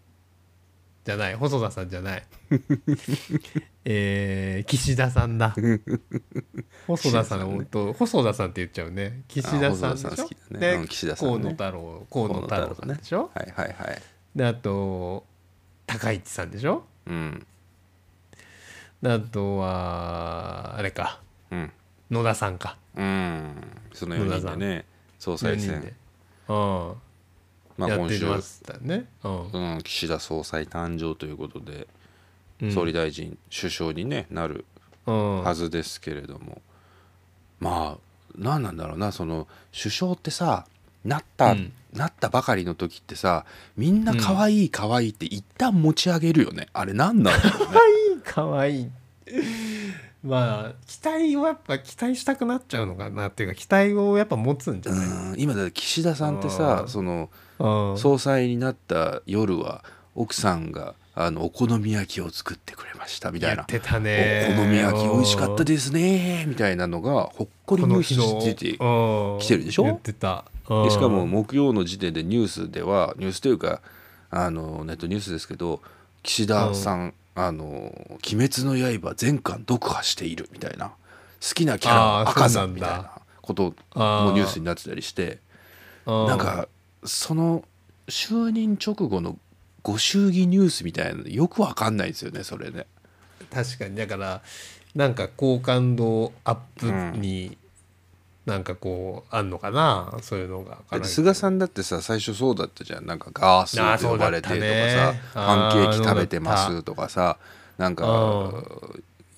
[1.08, 1.34] じゃない。
[1.36, 2.22] 細田さんじゃない。
[3.86, 5.54] えー、岸田さんだ。
[6.86, 9.22] 細田さん本当細田さんって言っちゃうね。
[9.26, 10.10] 岸田さんでしょ？
[10.10, 10.84] 好きだね。
[10.86, 11.32] 岸田さんね。
[11.32, 14.02] 河野太郎河野太郎さんでしょ、はいはいはい。
[14.36, 15.24] であと
[15.86, 16.84] 高市さんでしょ？
[17.06, 17.46] うん。
[19.00, 21.22] であとはあれか。
[21.50, 21.72] うん。
[22.10, 22.76] 野田さんか。
[22.94, 23.54] うん。
[23.94, 24.84] その4人でね
[25.18, 25.96] 総4裁選。
[26.48, 26.92] うん
[27.78, 28.26] まあ今週、
[28.82, 29.50] ね、うん。
[29.52, 31.86] うん、岸田総裁誕生ということで、
[32.60, 32.72] うん。
[32.72, 34.64] 総理大臣首相に、ね、なる
[35.06, 35.42] うん。
[35.44, 36.60] はずですけれども、
[37.60, 37.98] まあ
[38.36, 40.66] 何なんだろうなその首相ってさ
[41.04, 41.72] なった、うん。
[41.94, 47.78] なったばかりの時ってさみんな可愛い可愛いって一旦持ち上げるよね、あれ何なんだろうね。
[48.24, 48.90] かわいい。
[50.22, 56.88] まあ期待はやっぱ期待したくなっちゃうのかなっていうか期待をやっぱ持つんじゃない、うん今だって岸田さんってうさん。
[56.88, 63.56] そのうん総裁になった夜は奥さんがあのお好み焼きを作ってくれましたみたいな。
[63.56, 64.54] やってたね。
[64.56, 69.38] お好み焼き美味しかったですねみたいなのがほっこりニュースに出てうん。
[69.40, 69.82] 来てるでしょ？
[69.84, 70.44] 言ってた。
[70.68, 73.80] でしかもうん木曜の時点でニュースではニュースというか
[74.30, 75.80] あのネットニュースですけど
[76.22, 85.38] 岸田さん「あの鬼滅の刃」全巻読破しているみたいな好きなキャラ赤さんみたいなこともニュースになってたりして
[86.04, 86.26] うん。
[86.26, 86.68] なんか
[87.04, 87.64] その
[88.08, 89.38] 就任直後の
[89.82, 92.86] ご祝儀ニュースみたいなのよくわかんないですよねそれね。
[93.50, 93.96] 確かに。
[93.96, 94.42] だから
[94.94, 97.56] なんか好感度アップに
[98.46, 100.18] なんかこうあんのかな？
[100.22, 103.06] そういうのが菅さんんだってさ最初そうだったじゃん。
[103.06, 105.34] なんかガースって呼ばれてとかあーそうだったね。
[105.34, 107.38] さパンケーキ食べてあますとかさ
[107.76, 108.52] なんか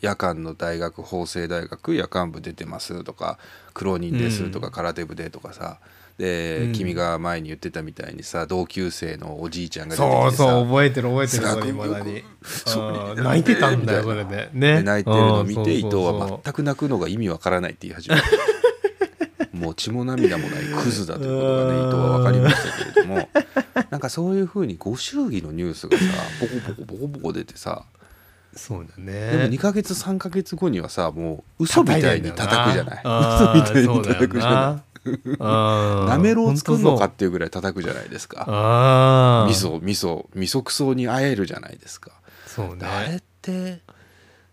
[0.01, 3.39] 夜間の大学法政大学夜間部出てますとか
[3.75, 5.79] 苦労人ですとか空手部でとかさ
[6.21, 6.73] で、うん。
[6.73, 14.03] 君が前に言ってたみたいにさ同級生のおじいちゃんが出てきてさそうそう覚えてる覚えてる菅それ君よく未だに泣いてたんだよ。
[14.03, 14.77] それでね。
[14.77, 18.23] で泣いてるのを見て伊うん藤は全く泣くのが意味わからないって言い始めた
[19.53, 23.29] もう血も涙もないクズだということがね伊藤は分かりましたけれども。
[23.91, 26.05] なんかそういうふうにご祝儀のニュースがさ
[26.41, 27.85] ボコボコボコボコ出てさ。
[28.55, 33.01] そうだでもね2ヶ月3ヶ月後にはさもう嘘みたいに叩くじゃない。
[33.05, 34.90] あ嘘みたいに叩くじゃない
[35.39, 38.45] なめろう作るのかっていうぐらい叩くじゃないですか。
[38.49, 42.13] ああ味噌味噌味噌クソに会えるじゃないですか。
[42.47, 42.87] そうね。
[42.87, 43.81] あれって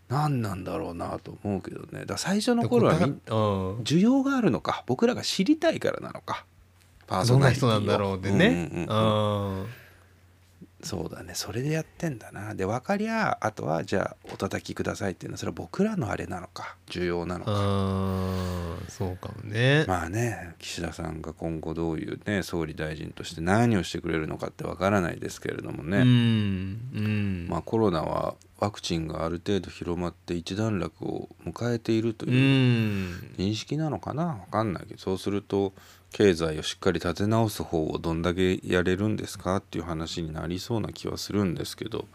[0.09, 2.05] 何なんだろうなと思うけどね。
[2.05, 2.97] だ最初の頃は
[3.83, 4.83] 需要があるのか。
[4.87, 6.45] 僕らが知りたいからなのか。
[7.07, 7.69] パーソどんナリティを。
[7.69, 8.69] な人なんだろうでね。
[8.71, 9.59] うんうんうん。
[9.59, 9.67] うん
[10.87, 11.33] そうだね。
[11.35, 12.55] それでやってんだな。
[12.55, 16.77] で分かりゃあとはじゃあお叩きくださいっていうのはそれは僕らのあれなのか。
[16.87, 17.51] 重要なのか。
[17.51, 19.83] うんそうかもね。
[19.87, 26.07] まあね岸田さんが今後どういうね総理大臣として何をしてくれるのかって分からないですけれどもうね、んう
[27.01, 27.47] ん。
[27.49, 33.33] まあコロナはワクチンがある程度広まって一段落を迎えているとういうん。
[33.37, 34.39] 認識なのかな。
[34.45, 35.73] 分かんないけどそうすると
[36.11, 42.05] 経済をしっかり立て直す方をどんだけやれるんですかっていう話になりそうな気はするんですけど。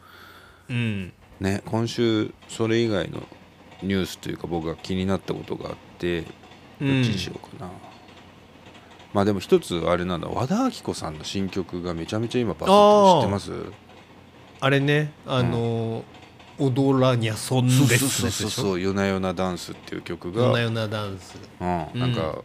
[0.69, 1.13] うん。
[1.41, 3.27] ね今週それ以外の
[3.83, 6.29] ニュースというか僕が気になったことがあってどっ
[6.79, 7.71] ちにしようかな、
[9.13, 10.29] まあでも一つあれなんだ。
[10.29, 13.73] 和田アキ子さんの新曲がめちゃめちゃ今バズって知ってます？
[14.61, 16.05] あれねあの
[16.61, 20.43] 踊らにゃそんそうですそうそうそう「夜な夜なダンス」っていう曲が。
[20.43, 21.37] 夜な夜なダンス。
[21.61, 22.45] うん、なんか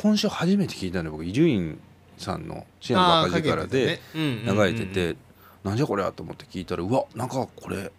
[0.00, 1.78] 今週初めて聞いたの僕伊集院
[2.18, 5.16] さんの「深夜のバカ力」で流れてて
[5.64, 7.90] なんじゃこれはと思って聞いたらうわなんかこれ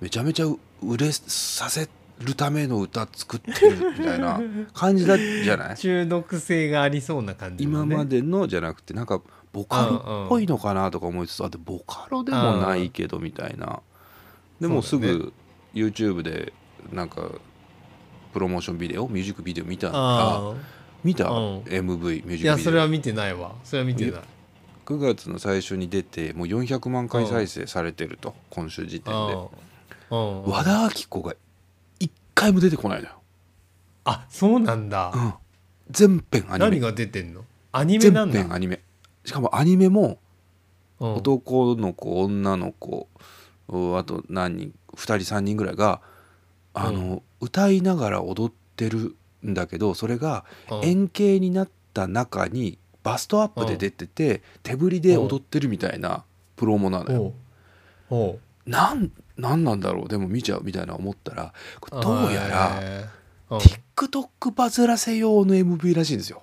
[0.00, 0.46] めちゃめちゃ
[0.82, 1.88] 売れさせ
[2.20, 4.40] るための歌作ってるみたいな
[4.74, 5.76] 感じだじゃない？
[5.78, 7.94] 中毒性がありそうな感じのね。
[7.94, 9.20] 今までのじゃなくてなんか
[9.52, 13.80] ボカロっぽいのかなとか思いつつあでボカロでもないけどみたいな。
[14.60, 15.32] でもすぐ
[15.74, 16.52] YouTube で
[16.92, 17.30] なんか
[18.34, 20.54] プロモーションビデオミュージックビデオ見たらあ
[21.04, 21.30] 見た？
[21.30, 21.58] うん。
[21.62, 22.52] MV ミュージックビデオ。
[22.52, 23.54] あいやそれは見てないわ。
[23.64, 24.22] それは見てない。
[24.86, 29.36] 9月の最初に出てもう400万回再生されてると今週時点で。
[30.10, 30.44] うん。
[30.44, 31.34] 和田アキ子が
[31.98, 33.14] 一回も出てこないのよ、
[34.04, 35.12] あそうなんだ。
[35.14, 35.34] うん、
[35.90, 36.70] 全編アニメ。
[36.70, 37.44] 何が出てんの？
[37.72, 38.42] アニメな全んだ。
[38.42, 38.80] 編アニメ。
[39.24, 40.18] しかもアニメも
[40.98, 41.14] うん。
[41.14, 43.08] 男の子女の子
[43.68, 46.00] うあと何人2人3人ぐらいが
[46.74, 50.84] あの、歌いながら踊ってるんだけどそれがうん。
[50.84, 56.24] 円形になった中にバストアップで出てて手振りで踊ってるみたいな
[56.56, 57.34] プロモなの
[58.10, 58.38] よ。
[58.66, 60.08] なんなんなんだろう？
[60.08, 61.54] でも見ちゃうみたいな思ったら
[61.90, 66.42] どうやら TikTok バズらせ用の MV らしいんですよ。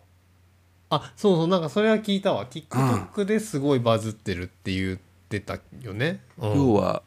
[0.90, 1.48] あそうそう。
[1.48, 2.48] なんかそれは聞いたわ。
[2.48, 6.56] TikTok ですごいバズってるって言ってたよね、うん。
[6.56, 7.04] 要は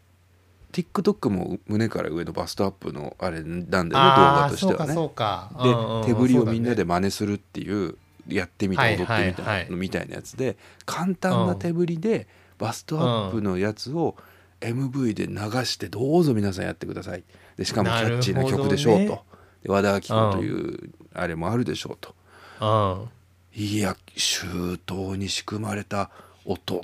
[0.73, 4.95] TikTok も胸から上のバストアップのあれなんだよね動画としてはね。
[4.95, 5.65] そうかそうか。
[5.65, 7.97] うんうんで手振りをみんなで真似するっていう
[8.29, 10.57] やってみてはい踊ってみたはいはいいみたいなやつで
[10.87, 12.27] 簡単な手振りで
[12.59, 14.17] バストアップのやつを
[14.61, 17.25] MV で流してどうぞ皆さんやってください。
[17.57, 19.25] でしかもキャッチーな曲でしょうと、なるほ
[19.63, 22.15] で和田アキ子というあれもあるでしょうと。
[22.61, 23.09] うん。
[23.55, 26.11] いや周到に仕組まれた
[26.45, 26.83] 大人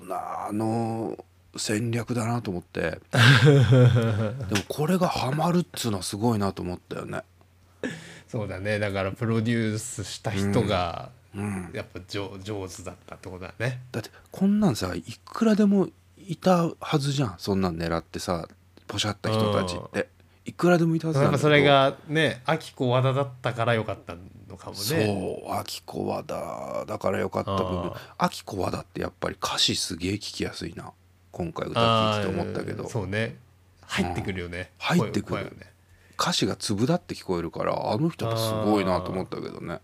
[0.53, 1.17] の
[1.59, 3.01] 戦略だなと思って。
[3.11, 7.23] でもこれがハマるっつうのはすごいなと思ったよね。
[8.29, 8.79] そうだね。
[8.79, 13.83] だからプロデュースした人がうん、やっぱ上上手だったってことだね。
[13.93, 17.35] だってこんなんさいくらでもいたはずじゃん。
[17.39, 18.49] そんなん狙ってさ
[18.87, 20.09] ポシャった人たちって。
[20.47, 24.15] いくらでもいたはずなんだそれがね秋子和田だったからよかった
[24.49, 24.79] のかもね。
[24.79, 25.55] そう。
[25.55, 27.93] 秋子和田だからよかった部分。
[27.93, 30.93] あ秋子和田ってやっぱり歌詞すげえ聞きやすいな
[31.37, 32.89] 今回歌ってきて思ったけど。
[32.89, 33.37] そうね。
[33.83, 35.45] 入ってくるよね、入ってくる。
[35.45, 35.51] ね。
[36.19, 39.81] 歌詞が粒だって聞こえるからあの人ってすごいなと思ったけどね。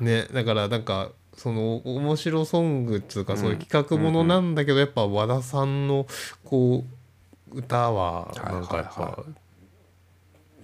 [0.00, 6.08] ねだからなんかその面白ソングっつうかそういう企画ものなんだけど、やっぱ和田さんの
[6.44, 6.84] こ
[7.52, 9.24] う歌はなんかやっぱ、はいはいは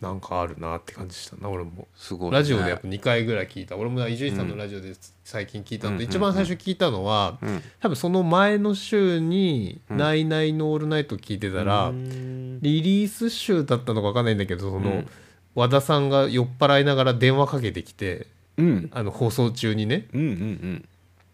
[0.00, 1.86] なんかあるなって感じしたな俺も。
[1.94, 3.76] すごい、ね、ラジオでやっぱ2回ぐらい聞いた。
[3.76, 5.98] 俺も伊集院さんのラジオで最近聞いたの。
[5.98, 6.10] で、うん。
[6.10, 7.62] 一番最初聞いたのは、うん。
[7.80, 9.96] 多分その前の週に「うん。
[9.98, 12.60] ナイナイのオールナイト」聞いてたら、うん。
[12.60, 15.08] リリース週だったのか分かんないんだけどその、うん。
[15.54, 18.90] 和田さんが酔っ払いながら電話かけてきてうん。
[18.92, 20.06] あの放送中にね。
[20.12, 20.88] うんうん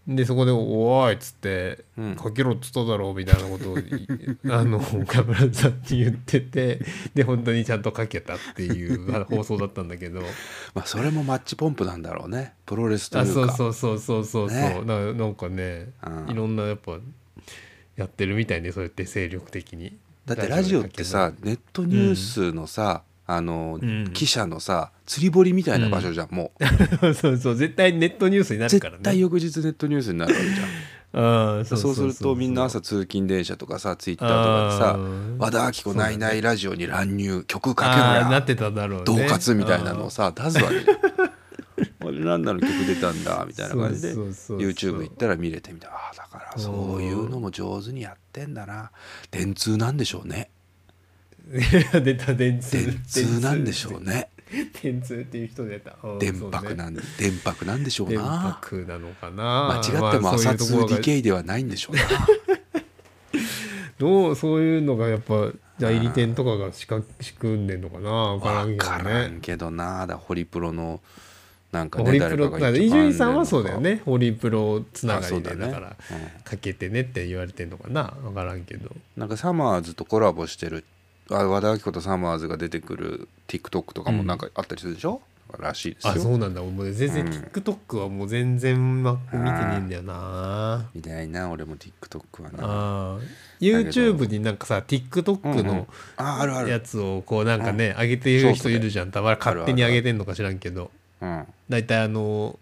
[0.08, 3.82] でそこで「おーい」っつってうん「かけろっつっただろ」みたいなことをい
[4.48, 6.80] あの岡村さんに言ってて
[7.14, 10.20] で本当にちゃんとかけたっていう 放送だったんだけど。
[10.74, 12.54] まあそれもマッチポンプなんだろうね。
[12.66, 13.32] プロレスといあうか。
[13.32, 14.82] そうそうそうそうそうそう、ね。
[14.84, 16.30] ななんかねうん。
[16.30, 16.98] いろんなやっぱ
[17.96, 19.96] やってるみたいねそうやって精力的に。
[20.24, 24.10] だってラジオってさネットニュースのさ、あの、うん。
[24.12, 26.64] 記者のさ釣り堀みたいな場所じゃん、もう。
[27.14, 27.54] そうそう。
[27.54, 28.98] 絶対ネットニュースになるからね。
[28.98, 30.66] 絶対翌日ネットニュースになるわけじゃん。
[31.18, 38.42] ああそうするとみんな朝通勤電車とかさツイッターとかでさあー「和田アキ子ナイナイラジオに乱入曲かけろや。
[38.42, 39.04] てただろうね。
[39.06, 40.96] 恫喝」みたいなのをさ出すわけじゃん。
[42.04, 48.90] 俺何なの曲出たんだみたいな感じで YouTube 行ったら見れてみたああだからそういうのも上手にやってんだな。
[49.30, 50.50] 電通なんでしょうね
[52.02, 54.30] 出た電通電通なんでしょうね。
[54.82, 55.96] 電通っていう人出た。
[56.02, 57.02] うん電白なん電
[57.44, 59.80] 白なんでしょう電な白なのかな。
[59.80, 60.98] 間違っても朝通うところが。
[60.98, 62.02] DK ではないんでしょうな。
[63.98, 66.86] どうそういうのがやっぱ代理店とかが仕
[67.34, 68.10] 組んでんのかな。
[68.34, 68.64] 分から
[69.28, 69.76] んけどね。
[69.76, 70.06] な。
[70.06, 71.00] だホリプロの
[71.72, 74.02] なんかねホリプロ伊集院さんはそうだよね。
[74.04, 75.72] ホリプロつながりあそうだね。
[75.72, 76.42] からうん。
[76.42, 78.14] かけてねって言われてんのかな。
[78.22, 78.90] 分からんけど。
[79.16, 80.84] なんかサマーズとコラボしてる
[81.30, 85.20] あ和田アキ子とサマーズが出てくる TikTok とかもなんかあったりするでしょ、
[85.58, 86.12] らしいですよ。
[86.12, 86.62] あそうなんだ。
[86.62, 87.32] もう全然うん。
[87.32, 90.88] TikTok はもう全然ま見てねえんだよな。
[90.94, 92.58] みたいな俺も TikTok はな。
[92.60, 93.88] あー。
[93.88, 95.66] YouTube になんかさ TikTok うんうん。
[95.66, 99.10] のやつをこうなんかね上げてる人いるじゃん。
[99.10, 100.90] たまに勝手に上げてんのか知らんけど。
[101.20, 102.58] うん大体あの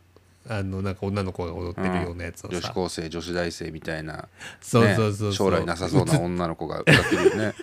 [0.47, 2.57] あのなんか女の子が踊ってるようなやつをさ。
[2.57, 4.29] 女子高生女子大生みたいな、
[4.61, 5.33] そうねそうそうそう。
[5.33, 7.55] 将来なさそうな女の子が歌ってるよね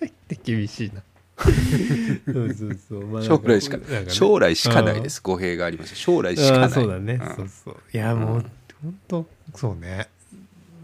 [0.42, 1.02] 厳しいな。
[2.32, 4.04] そうそうそう、まあ将来しかなね。
[4.08, 5.20] 将来しかないです。
[5.22, 6.68] 語弊がありました将来しかあない。
[6.68, 7.18] ーそうだね、ん。
[7.18, 7.76] そうそう。
[7.92, 8.44] いやもう、
[8.82, 10.08] ほんとそうね。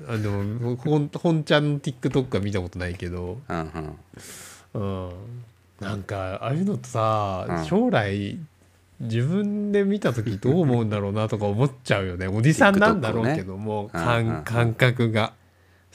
[0.07, 3.41] あでもほん本ちゃんの TikTok は見たことないけど。
[3.49, 3.97] うん
[4.75, 5.09] うん。
[5.09, 5.11] うん。
[5.81, 7.65] なんかああいうのってさ、うん。
[7.67, 8.39] 将来
[9.01, 12.27] 自分で見た時どう思うんだろうなとか思っちゃうよね。
[12.27, 14.05] おじさんなんだろうけども、TikTok ね。
[14.05, 14.45] 感うんうん。
[14.45, 15.33] 感覚が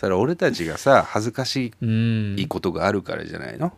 [0.03, 2.35] それは俺たちがさ恥ずかしうん。
[2.37, 3.71] いことがあるからじゃないの、要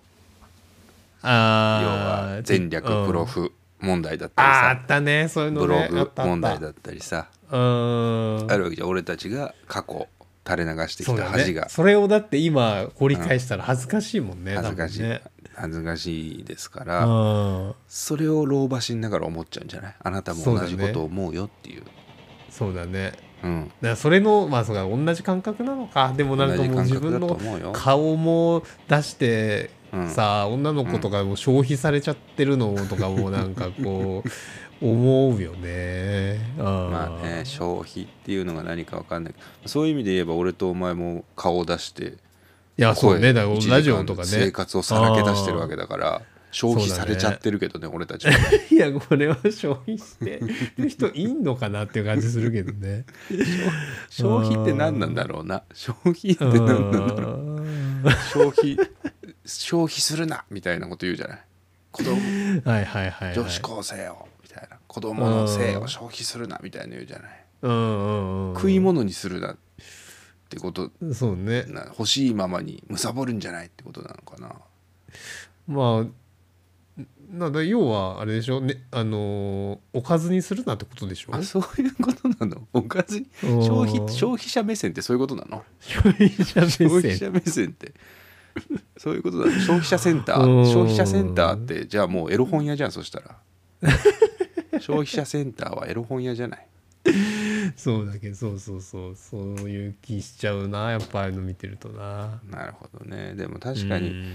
[1.21, 2.37] あー。
[2.37, 3.25] は戦略プロうん。
[3.27, 5.27] フ問題だったりあーあさったね。
[5.27, 7.27] そういうのブログ問題だったりさ。
[7.51, 8.47] うん。
[8.49, 8.87] あるわけじゃん。
[8.87, 10.07] 俺たちが過去
[10.47, 11.69] 垂れ流してきた恥が。
[11.69, 15.21] それをだって今掘り返したら恥ずかしいもんね、恥ずかしい、ね。
[15.53, 17.75] 恥ずかしいですかうらん。
[17.87, 19.95] それを老婆心ながら思っちゃうんじゃない？
[19.99, 21.83] あなたも同じことを思うよっていう。
[22.49, 23.13] そうだね
[23.45, 23.67] うん。
[23.67, 26.13] だからそれのまあそ同じ感覚なのか。
[26.17, 30.09] でもなんかもう自分の顔も出してうん。
[30.09, 34.23] さあ女の子とかも消費されちゃってるのとかも なんかこ
[34.81, 36.39] う思うよね。
[36.57, 42.13] ままあね消費っていうのが何か分かんないけどそういう意味で言えば俺とお前も顔を出して
[42.77, 43.31] いやそうね。
[43.31, 44.27] だからラジオとかね。
[44.27, 46.21] 生活をさらけ出してるわけだから
[46.55, 48.33] 消費されちゃってるけどね俺たちは。
[48.71, 50.39] いやこれは消費して
[50.77, 53.05] る人いんのかなっていう感じするけどね。
[54.09, 55.63] 消費って何なんだろうな。
[55.73, 58.11] 消費って何なんだろう。
[58.31, 58.77] 消費
[59.43, 61.41] 消費するなみたいなこと言うじゃない。
[61.91, 62.13] 子供。
[62.13, 63.35] う んはいはいはい、はい。
[63.35, 64.77] 女子高生をみたいな。
[64.87, 67.45] 子供の性を消費するなみたいな言うじゃない。
[68.55, 69.57] 食い物にするなっ
[70.47, 70.89] てこと。
[71.13, 71.63] そうね。
[71.63, 74.55] な欲しいままに貪るんじゃないってことなのかな。
[75.67, 76.24] まあ
[77.35, 81.35] なんだ要はあれでしょ、ね、あのーおかずにするなってことでしょ？
[81.35, 82.67] あそういうことなの？
[82.73, 85.63] おかず消費消費者目線ってそういうことなの？
[85.81, 86.89] 消費者目線。
[86.89, 87.93] 消費者目線って。
[88.97, 90.63] そういうことだ消費者センタうん。
[90.63, 93.37] ー消費者センターってじゃあもうエロ本屋じゃんそしたら。
[94.79, 96.67] 消費者センターはエロ本屋じゃない？
[97.75, 99.15] そうだけどそうそうそう。
[99.15, 102.39] そういう気しちゃうなやっぱああいうの見てるとな。
[102.49, 103.33] なるほどね。
[103.35, 104.33] でも確かにうん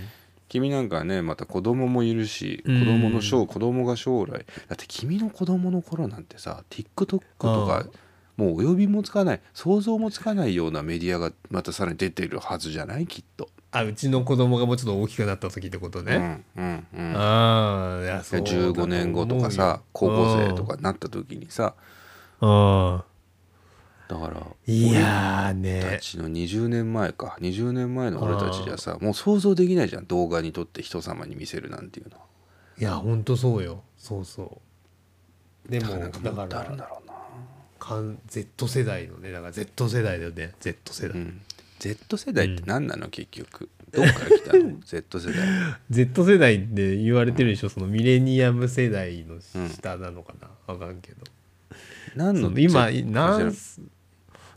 [0.51, 2.80] 君なんかはねまた子供もいるしうん。
[2.80, 4.44] 子供の将子供が将来。
[4.68, 7.86] だって君の子供の頃なんてさ TikTok とか
[8.36, 13.07] もう及びもつかない想像もつかないようなメディアがまたさらに出てるはずじゃない？
[13.07, 13.48] きっと。
[13.72, 17.16] あうちの子供がもうちょっと大きくなった時ってことね、うんうんうん。
[17.16, 18.72] ああいやそうだと思うよ。
[18.72, 21.74] 15年後とかさ高校生とかになった時にさ
[22.40, 23.03] うん
[24.11, 27.37] だからいやー俺たねちの20年前か。
[27.41, 30.07] 20年前の俺たちじゃさもう想像できないじゃん。
[30.07, 32.17] 動画に撮って人様に見せるなんていうの。
[32.19, 32.25] は
[32.77, 33.85] いやほんとそうよ。
[33.97, 34.61] そうそ
[35.69, 35.71] う。
[35.71, 37.15] でもなんかだかもっとあるんだらろうな、
[37.79, 40.55] かん Z 世代のねだから Z 世代だよね。
[40.59, 41.41] Z 世代、うん、
[41.79, 43.69] Z 世代って何なの結局。
[43.93, 44.81] どっから来たの？
[44.85, 45.47] Z 世代。
[45.89, 51.19] Z 世代って言われてるでしょそのミレニアム世代の下なのかな、わかんけど。
[52.17, 53.55] 何の今何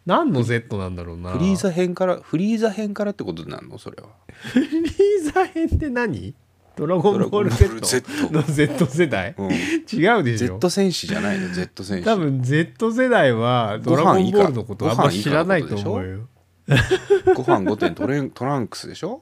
[0.06, 1.32] 何の Z なんだろうな。
[1.32, 3.78] フリーザ編からフリーザ編からってことになるの？
[3.78, 4.10] それは。
[4.28, 6.34] フリーザ編って何？
[6.76, 9.52] ドラゴンボール Z の Z 世代、うん。
[9.52, 10.58] 違うでしょ。
[10.60, 12.04] Z 戦士じゃないの？Z 戦士。
[12.06, 16.28] 多分 Z 世代はドラゴンボールのことあんま知らないと思うよ。
[17.36, 19.22] ご飯5点トレントランクスでしょ？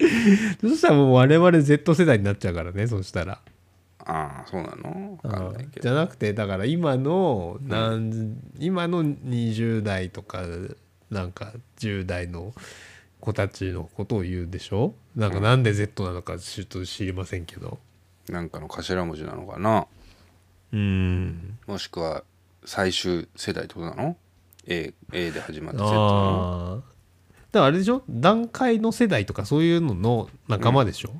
[0.60, 3.40] そしたらもう我々 Z 世代になっちゃうからねそしたら
[4.04, 5.18] ああそうなの？
[5.22, 5.82] 分かんないけど。
[5.82, 10.42] じゃなくてだから今の何、今の20代とか
[11.10, 12.52] なんか10代の
[13.20, 14.94] 子たちのことを言うでしょ？
[15.14, 17.78] なんかなんで Z なのかちょっと知りませんけど。
[18.28, 19.86] なんかの頭文字なのかな？
[20.72, 21.58] うん。
[21.66, 22.24] もしくは
[22.64, 24.16] 最終世代ってことなの
[24.66, 26.82] ？A, A で始まって Z なの。
[27.50, 28.02] だからあれでしょ？
[28.08, 31.10] 段階の世代とかそういうのの仲間でしょ、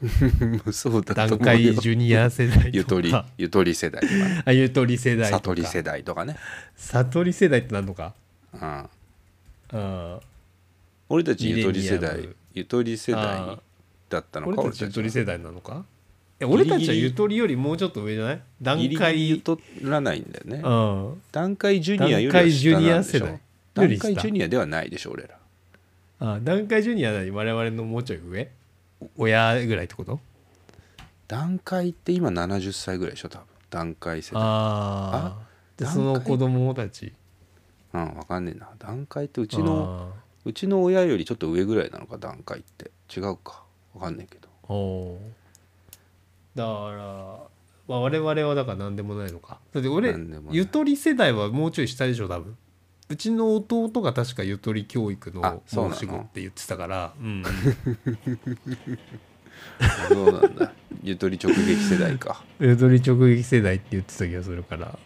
[0.70, 4.14] そうだと段階よジュニア世代ゆとりとかゆとり世代とか。
[4.14, 5.42] ねあゆとり世代とか。
[5.44, 6.36] 悟り世代とかね、
[6.76, 8.14] 悟り世代って何のか？
[8.54, 8.88] うん、あ
[9.72, 10.20] あ
[11.08, 13.58] 俺たちゆとり世代ゆとり世あ代
[14.08, 15.84] だったのか俺たちゆとりは世代なのか？
[16.42, 18.40] 俺たちはゆとりよりもうちょっと上じゃない？
[18.62, 20.62] 段階ゆとらないんだよね。
[20.64, 20.70] う
[21.16, 21.22] ん。
[21.32, 23.32] 段階ジュニアよりは段階ジュニア世代。
[23.32, 23.40] よ
[23.74, 25.36] 段階ジュニアではないでしょ俺ら。
[26.20, 28.48] あ段階ジュニアなに我々のもうちょい上？
[29.16, 30.20] 親ぐらいってこと？
[31.26, 33.46] 段階って今70歳ぐらいでしょ多分。
[33.70, 34.42] 段階世代。
[34.42, 35.36] あ
[35.80, 35.86] あ？
[35.86, 37.12] その子供たち？
[37.92, 38.68] うん分かんねえな。
[38.78, 40.12] 段階ってううちの
[40.44, 42.90] うちの親よりちょっと上ぐらいなのか段階って。
[43.14, 43.62] 違うか。
[43.94, 44.48] 分かんないけど。
[44.72, 45.18] お
[46.54, 47.38] だから、
[47.86, 49.58] まあ、我々はだから何でもないのか。
[49.72, 50.14] だって俺
[50.50, 52.56] ゆとり世代はもうちょい下でしょ多分
[53.10, 55.62] うちの弟が確かゆとり教育あの。
[55.66, 57.14] 申し子って言ってたから。
[57.20, 57.42] うん。
[59.80, 60.72] あ そうなんだ。
[61.02, 62.44] ゆとり直撃世代か。
[62.60, 64.98] ゆとり直撃世代って言ってた気がするから。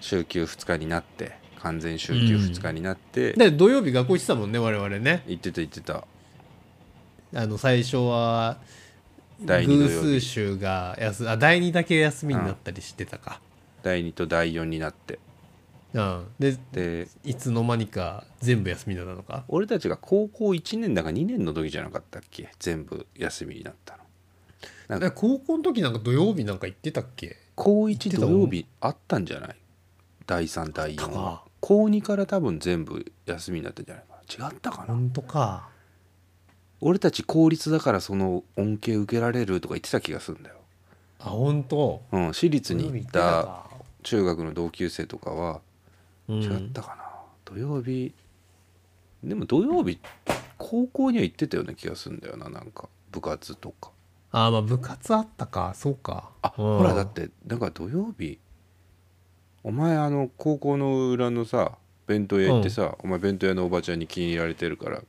[0.00, 5.22] 週休2日になって完全週休2日になって、で土曜日学校行ってたもんね我々ね。
[5.28, 6.04] 言ってた言ってた。
[7.34, 8.58] あの最初は
[9.40, 13.40] 偶数週が休あ第2だけ休みになったりしてたか、
[13.84, 15.20] 第2と第4になって
[15.94, 19.44] うん、ででいつの間にか全部休みになったのか。
[19.48, 22.50] 俺たちが高校1年だか2年の時じゃなかったっけ？
[22.58, 24.02] 全部休みになったの。
[24.88, 27.36] なんかえ高校の時なんか土曜日なんか行ってたっけ？
[27.54, 29.56] 高1言ってた土曜日あったんじゃない？
[30.26, 31.44] 第3第4あったか。
[31.60, 34.48] 高2から多分全部休みになったんじゃないかな。
[34.48, 34.94] 違ったかな？
[34.94, 35.68] 本当か。
[36.80, 40.56] 俺たち公立だからその恩恵受けられるとか言ってた気がするんだよ、
[41.20, 42.02] あ本当？
[42.10, 43.66] うん、私立に行った
[44.02, 45.60] 中学の同級生とかはうん
[46.40, 47.04] 違ったかな、
[47.44, 48.14] 土曜日。
[49.22, 49.98] でも土曜日
[50.58, 52.88] 高校には行ってたような気がするんだよななんか。
[53.10, 53.90] 部活とか。
[54.30, 55.72] あまあ部活あったか。
[55.74, 56.30] そうか。
[56.42, 56.78] あ、うん。
[56.78, 58.38] ほらだってなんか土曜日
[59.62, 61.72] お前あの高校の裏のさ
[62.06, 65.02] 弁当屋行ってさ、お前弁当屋のおばちゃんに気に入られてるから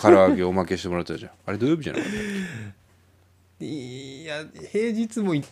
[0.00, 1.32] 唐揚げおまけしてもらったじゃん。
[1.46, 2.22] あれ土曜日じゃなかったっ
[3.64, 5.48] いや平日も行っ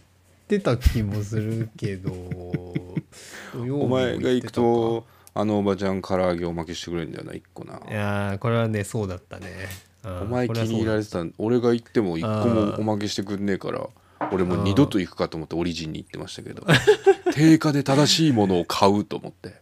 [0.50, 2.12] てた気もするけど
[3.54, 7.80] お前が行くとあのおばちゃん唐揚げおまけしてくれるんだよな1個な。
[7.88, 9.46] いやーこれはねそうだったね。
[10.02, 13.86] お前気に入られてた俺が行っても1個もおまけしてくんねえから
[14.32, 16.66] 俺もう二度と行くかと思ってオリジンに行ってましたけど
[17.32, 19.60] 定価で正しいものを買うと思って。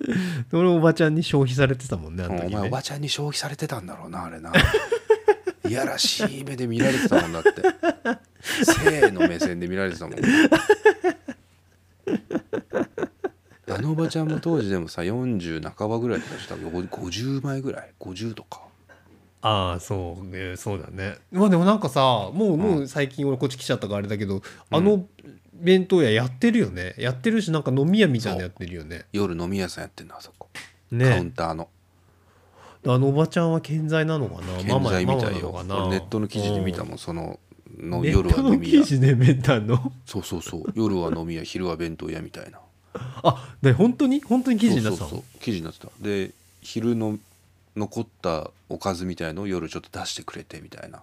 [0.52, 2.56] 俺おばちゃんに消費されてたもんねあの時ね。
[2.56, 4.52] お前おばちゃんに消費されてたんだろうなあれな
[5.70, 7.50] いやらしい目で見られてたもんだって。
[8.64, 10.18] 性の目線で見られてたもん
[13.72, 18.62] あのおばちゃんも当時でもさ40半ばぐらいだったし多分50枚ぐらい？50とか。
[19.42, 20.56] ああそうね。
[20.56, 21.18] そうだね。
[21.30, 22.00] まあでもなんかさ
[22.32, 25.06] もうもう最近俺こっち来ちゃったからあれだけど、あの
[25.52, 26.96] 弁当屋やってるよね。
[26.98, 29.06] やってるしなんか飲み屋みたいなのやってるよね。
[29.12, 31.68] 夜飲み屋さんやってんのあそこ、カウンねターの
[32.86, 34.52] あのおばちゃんは健在なのかな？
[34.52, 35.52] マ健マ在みたいよ。
[35.52, 35.86] ママなのかな？
[35.86, 37.38] 俺ネットの記事で見たもんその
[37.78, 38.80] の夜は飲み屋。
[38.82, 39.92] 記事で見たの？
[40.06, 40.64] そうそうそう。
[40.74, 42.58] 夜は飲み屋昼は弁当屋みたいな。
[42.94, 44.20] あで本当に？
[44.22, 45.10] 本当に記事になってたの？
[45.10, 45.40] そうそうそう。
[45.40, 45.88] 記事になってた。
[46.00, 46.30] で
[46.62, 47.18] 昼の
[47.76, 51.02] 残ったおかずみたいのを夜ちょっと出してくれてみたいな。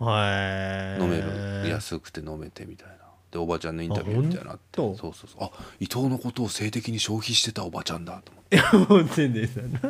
[0.00, 1.68] へー飲める。
[1.68, 2.94] 安くて飲めてみたいな。
[3.30, 4.60] でおばちゃんのインタビューみたいなって。
[4.74, 5.28] そうそうそう。
[5.40, 8.94] あ伊藤のことを性的に消費してたおばちゃんだと思って。
[8.94, 9.80] 思ってんですよな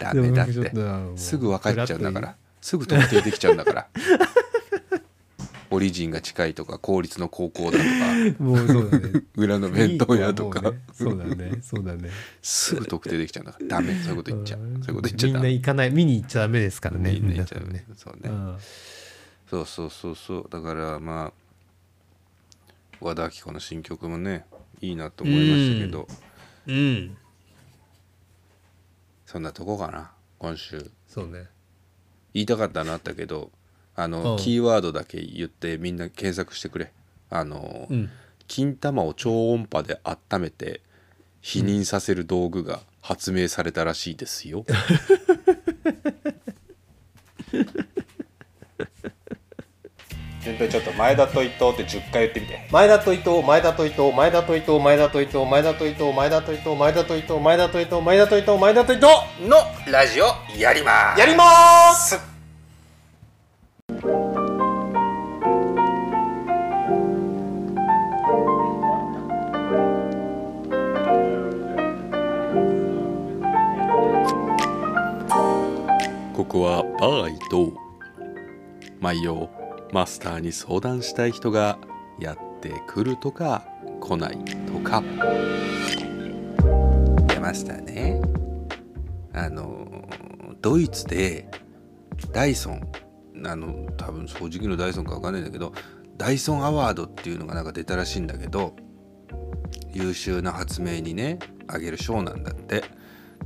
[0.00, 0.72] ダメだって。
[1.16, 2.36] すぐ分かっちゃうんだから。
[2.60, 3.88] すぐ特定できちゃうんだから。
[5.72, 7.84] オリジンが近いとか公立の高校だとか。
[8.42, 9.22] もうそうだね。
[9.36, 10.60] 裏の弁当屋とか。
[10.62, 10.80] ね。
[10.92, 11.52] そうだね。
[11.62, 12.10] そうだね。
[12.42, 13.66] すぐ特定できちゃうんだから。
[13.68, 13.94] ダメ。
[14.00, 14.58] そういうこと言っちゃう。
[14.58, 15.90] そういうこと言っちゃみんなダメ行かない。
[15.90, 17.12] 見に行っちゃダメですからね。
[17.12, 17.84] みんな言っちゃね。
[17.96, 18.20] そうね。
[18.24, 18.56] うん。
[19.48, 20.46] そうそうそうそう。
[20.50, 21.32] だからまあ
[23.00, 24.44] 和田アキ子の新曲もね
[24.80, 26.08] いいなと思いましたけど。
[26.66, 27.16] うん
[29.30, 30.10] そんなとこかな
[30.40, 30.90] 今週。
[31.06, 31.46] そうね。
[32.34, 33.52] 言いたかったのあったけど
[33.94, 34.38] あの、うん。
[34.38, 36.90] キーワードだけ言ってみんな検索してくれ。
[37.30, 38.10] あの、うん。
[38.48, 40.80] 金玉を超音波で温めて
[41.42, 44.66] 否認させる道具が発明されたらしいですよ、
[50.50, 52.66] 全体ちょっと前田と伊藤って10回言ってみて。
[52.72, 59.06] 前田と伊藤前田と伊藤前田と伊藤前田と伊藤前田と伊藤前田と伊藤前田と伊藤前田と伊藤前田と伊藤前田と伊藤
[59.48, 59.56] の
[59.92, 60.24] ラジオ
[60.58, 61.20] やります。
[61.20, 61.44] やりま
[61.94, 62.18] す。
[76.34, 77.90] ここはバー伊藤。
[79.00, 79.59] 毎夜
[79.92, 81.78] マスターに相談したい人が
[82.20, 83.64] やってくるとか
[84.00, 85.02] 来ないとか。
[87.26, 88.20] 出ましたね。
[89.32, 90.08] あの
[90.60, 91.48] ドイツで
[92.32, 92.92] ダイソン
[93.44, 95.72] あの多分掃除機のダイソンか分かんないんだけど
[96.16, 98.76] ダイソンアワードっていうのがなんか出たらしいんだけど
[99.92, 102.84] 優秀な発明にねあげる賞なんだって。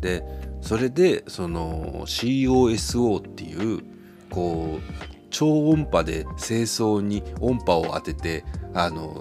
[0.01, 0.25] で
[0.61, 3.83] それでその COSO っていう
[4.31, 9.20] こう超音波で清掃に音波を当ててあの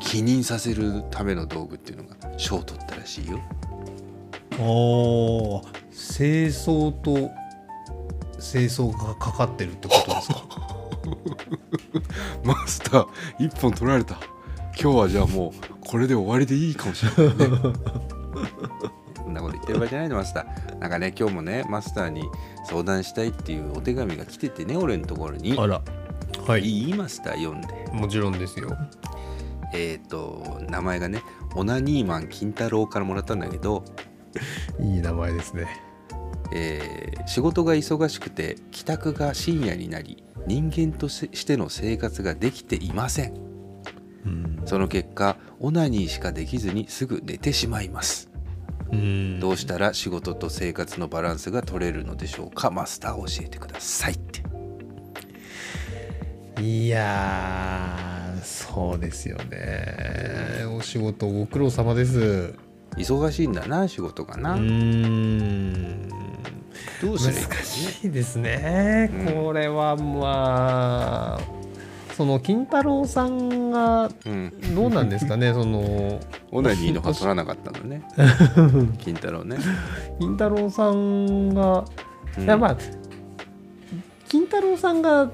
[0.00, 3.40] 否認させるための道具っていうのが賞を取ったらしいよ。
[4.60, 7.28] お清掃と
[8.40, 10.46] 清掃がかかってるってことですか？
[12.44, 13.06] マスター
[13.40, 14.14] 一本取られた。
[14.80, 15.52] 今日はじゃあもう
[15.88, 17.46] これで終わりでいいかもしれないね。
[17.46, 17.52] そ
[19.28, 20.78] んなこと言ってる場合じゃないのマスター。
[20.78, 22.24] なんかね今日もねマスターに
[22.64, 25.56] 相談したいっていうお手紙が来ててね俺のところに。
[25.58, 25.82] あら。
[26.46, 26.62] はい。
[26.62, 27.68] いいマスター読んで。
[27.92, 28.76] もちろんですよ。
[29.74, 31.22] えっ、と名前がね
[31.54, 33.84] オナニーマン金太郎からもらったんだけど、
[34.80, 35.66] いい名前ですね。
[36.52, 43.34] えー仕事が忙しくて帰宅が深夜になり人間としての生活ができていません。
[44.24, 44.62] うん。
[44.64, 48.24] その結果オナニーしかできずにすぐ寝てしまいます。
[48.24, 48.27] うん
[49.40, 52.70] どうしたら仕事と生活のバランスが取れるのでしょうか？
[52.70, 54.42] マスター教えてくださいって。
[56.62, 60.64] いやーそうですよね。
[60.76, 62.54] お仕事ご苦労様です。
[62.96, 66.08] 忙しいんだな仕事がな、うーん。
[67.00, 69.44] どうすればいい難しいですね、うん。
[69.44, 71.40] これはまあ
[72.18, 74.74] その金太郎さんがうん。
[74.74, 76.18] どうなんですかね その
[76.50, 78.02] オナニーの歯取らなかったのね。
[78.98, 79.56] 金太郎ね、
[80.18, 81.84] 金太郎さんが、
[82.36, 82.44] うん。
[82.44, 82.76] いやまあ
[84.28, 85.30] 金太郎さんが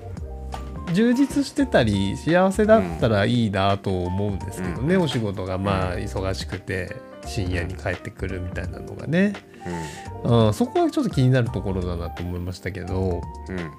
[0.92, 9.32] 充実してたり幸せだったらいいなと思うんですけどね、お仕事がまあ忙しくて深夜に帰ってくるみたいなのがね、
[10.22, 13.70] うん、そこはちょっと気になるところだなと思いましたけどうんうん。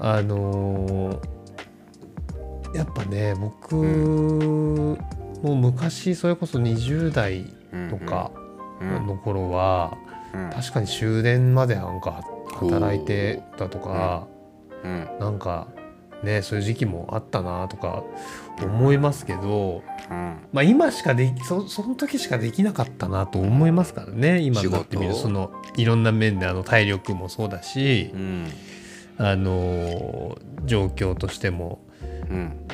[0.00, 1.31] あのー
[2.74, 7.44] やっぱね僕も昔それこそ20代
[7.90, 8.30] とか
[8.80, 9.96] うんの頃は、
[10.34, 10.50] うん。
[10.50, 14.26] 確かに終電までなんか働いてたとか、
[14.82, 15.08] うん。
[15.20, 15.68] なんか
[16.22, 18.02] ねそういう時期もあったなとか
[18.60, 20.36] 思いますけど、うん。
[20.52, 28.46] まあ、今しかできそその時しかできなかったなと思いますからね今になってみるそのいろんな面であの体力もそうだしう、ん。
[29.18, 31.84] あの状況としても
[32.32, 32.66] うん。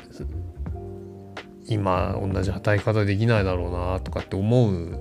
[1.67, 4.99] 今同じ働き方できないだろうなとかって思うん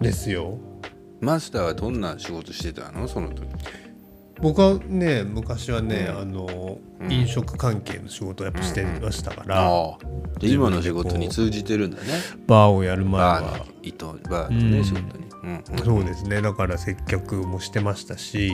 [0.00, 0.58] ですよ。
[1.20, 3.08] マスターはどんな仕事してたの？
[3.08, 3.42] その時。
[4.40, 6.18] 僕はね昔はね、うん。
[6.20, 7.12] あのうん。
[7.12, 9.98] 飲食関係の仕事をやっぱしてましたから、ああ。
[10.38, 12.04] で今の仕事に通じてるんだね。
[12.46, 14.84] バーをやる前バーはの糸バーのね、うん。
[14.84, 15.24] 仕事に。
[15.42, 15.84] うんうん。
[15.84, 16.40] そうですね。
[16.42, 18.52] だから接客もしてましたし。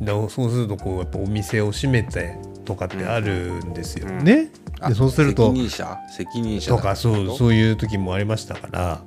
[0.00, 0.04] うん。
[0.04, 2.36] だそうするとこうやっぱお店を閉めて
[2.68, 4.06] とかってあるんですよ。
[4.06, 4.50] うんね。
[4.78, 6.82] あでそうすると責任者責任者と？
[6.82, 9.00] かそうそういう時もありましたから。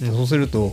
[0.00, 0.14] うん。
[0.16, 0.72] そうすると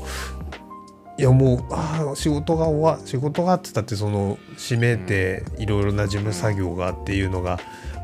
[1.17, 7.59] いやもうああ仕事が終わ仕事がって言ったってその閉めていろいろな事務作業がっていうのが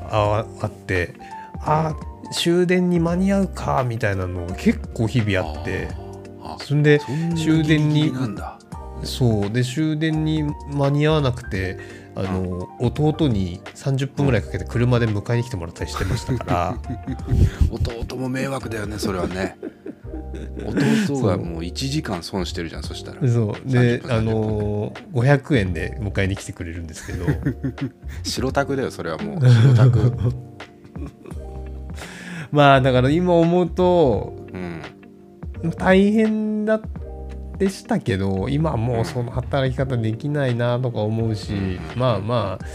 [0.10, 1.16] ああって
[1.62, 5.88] ああ終電に間に合うかみたいなのが結構日々あって。
[6.44, 7.00] あそんで
[7.36, 8.14] 終電に
[9.04, 9.50] そう。
[9.50, 11.78] で終電に間に合わなくて
[12.20, 16.78] あの弟に30分ぐらいかけて車で迎えに来てもらったりしてましたから。
[17.72, 19.58] 弟も迷惑だよねそれはね。
[20.66, 23.26] 弟がもう1時間損してるじゃんそしたら。
[23.28, 23.72] そう。
[23.72, 27.26] で30分あの500円で迎えに来てくれるんですけど。
[28.24, 29.40] 白タクだよそれはもう。
[29.50, 30.12] 白タク。
[32.52, 34.82] まあだから今思うとうん。
[35.78, 36.82] 大変だ
[37.60, 42.66] でしたけど今はもうその働き方できないなとか思うし、まあまあ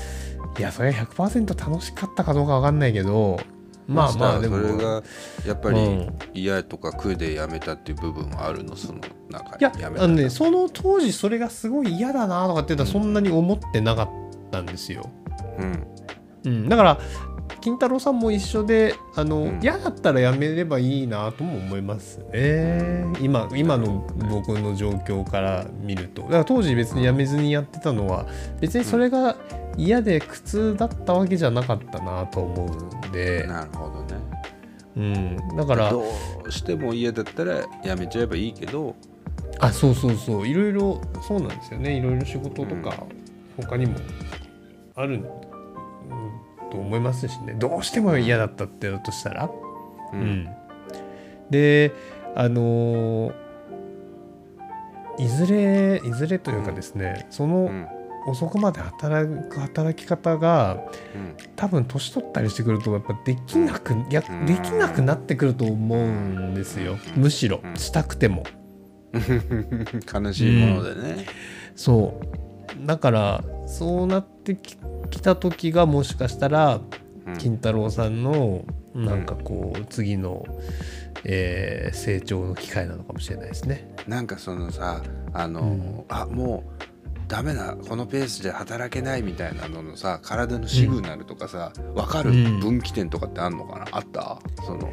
[0.58, 3.40] いやそれは100%楽しかったかどうかわかんないけど
[3.88, 4.58] まあまあでも。
[4.60, 5.02] それが
[5.46, 6.18] やっぱりうん。
[6.32, 8.76] 嫌とか苦でやめたっていう部分はあるの？
[8.76, 14.08] その中いややめたあのねその当時それがすごい嫌だなとかって言ったらそんなに思ってなかっ
[14.50, 15.10] たんですよ。
[15.58, 15.86] うん。
[16.44, 17.00] うん、だから
[17.60, 19.60] 金太郎さんも一緒であの、うん。
[19.62, 23.04] 嫌だったらやめればいいなとも思いますね。
[23.20, 26.22] 今今の僕の状況から見ると。
[26.22, 28.26] だから当時別にやめずにやってたのは
[28.60, 29.36] 別にそれが
[29.76, 34.20] 嫌で苦痛だったわけじゃなかったなと思うんで、なるほどね。
[34.96, 36.04] うん、だからど
[36.46, 38.94] うしても嫌だったらやめちゃえばいいけど。
[39.58, 40.46] あそうそうそう。
[40.46, 41.96] いろいろそうなんですよね。
[41.96, 43.04] いろいろ仕事とか
[43.56, 43.94] 他にも
[44.96, 45.24] ある、うん、
[46.74, 47.54] と思いますしね。
[47.54, 49.48] どうしても嫌だったってだとしたら、
[50.12, 50.48] ううん。
[51.50, 51.92] で
[52.34, 53.34] あのー
[55.16, 57.86] いずれいずれというかですね、そのうん。
[58.26, 60.78] 遅くまで働く働き方が
[61.14, 61.36] うん。
[61.54, 64.46] 多分年取ったりしてくるとやっぱできなくいやうん。
[64.46, 66.98] できなくなってくると思うんですよ。
[67.16, 67.22] うん。
[67.22, 67.76] むしろうん。
[67.76, 68.44] したくても。
[69.14, 71.26] 悲しいものでね、
[71.76, 72.86] そう。
[72.86, 74.76] だからそうなってき
[75.18, 76.80] きた時がもしかしたら
[77.26, 77.38] うん。
[77.38, 80.44] 金太郎さんのなんかこう次の、
[81.24, 83.94] えー成長の機会なのかもしれないですね。
[84.06, 85.02] なんかそのさ
[85.32, 86.04] あの、うん。
[86.08, 86.84] あもう
[87.26, 93.86] ダメだこのペースで働けないみたいなののさ体のシグナルとかさ、分かるうん分岐点とかってあんのかな？
[93.92, 94.38] あった？
[94.66, 94.90] その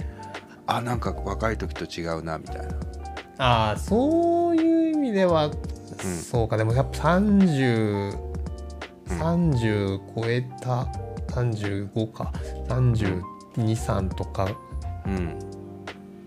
[0.67, 2.67] あなんか若い時と違うなみたいな。
[3.37, 5.51] ああそういう意味では、
[6.29, 6.55] そうか。
[6.55, 8.30] でもやっぱ3030、
[9.19, 10.87] 30超えた
[11.27, 12.31] 35か。
[12.67, 14.49] 323とか
[15.05, 15.39] うん。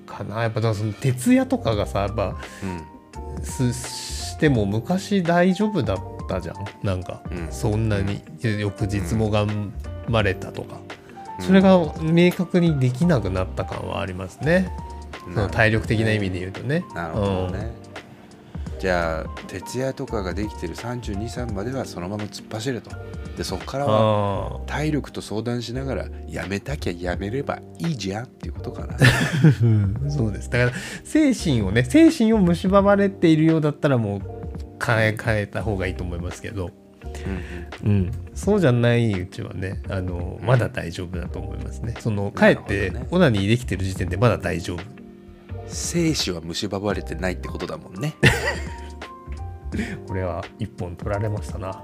[0.07, 0.43] かな。
[0.43, 3.43] やっぱその徹夜とかがさやっぱうん。
[3.43, 6.57] すしても昔大丈夫だったじゃん。
[6.83, 7.49] なんか、うん。
[7.51, 9.73] そんなに翌日も頑
[10.09, 10.79] 張れたとか、
[11.39, 11.45] うん。
[11.45, 14.73] それが明確にできなくなった感はありますね、
[15.25, 16.85] その体力的な意味で言うとね。
[16.95, 17.73] なるほどね、
[18.85, 22.91] じゃあ徹夜とかができてる323歳まではそのまま突っ走れと。
[23.35, 28.95] でそこからうんはあ体力と相談しながらやめたきゃやめればいいじゃんっていうことかな。
[28.99, 30.51] ー そうです。
[30.51, 30.73] だから
[31.03, 34.21] 精神をね精神を蝕まれているようだったらもう
[34.85, 36.71] 変え変えた方がいいと思いますけど、
[37.83, 41.95] うん、そうじゃないうちはねあのまだ大丈夫だと思いますね。
[42.01, 44.94] そのかえってオナニーできてる時点でまだ大丈夫
[45.75, 48.15] 精子は蝕まれてないってことだもんね。
[50.07, 51.83] これは一本取られましたな。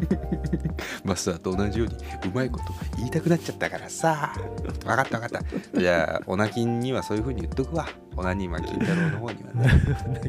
[1.04, 2.64] マスターと同じようにうまいこと
[2.96, 4.32] 言いたくなっちゃったからさ。
[4.34, 5.78] 分かった分かった。
[5.78, 7.86] じゃあオナキンにはそういうふうに言っとくわ。
[8.16, 9.70] オナニーマン金太郎の方にはね。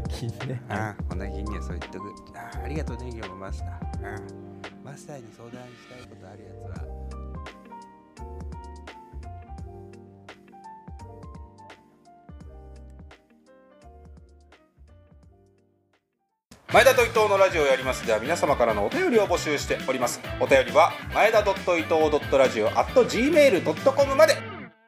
[0.09, 0.61] 聞いてね。
[0.69, 2.13] ああオナキンにはそう言っとく。
[2.35, 3.69] ああありがとうね今日もマスター。
[3.69, 3.77] あ
[4.15, 4.21] あ
[4.83, 7.00] マスターに相談したいことあるやつは
[16.73, 18.07] 前田と伊藤のラジオをやります。
[18.07, 20.21] では皆様からのお便りを募集しております。
[20.39, 21.43] お便りは前田
[21.77, 24.37] 伊藤ラジオ at gmail.com まで。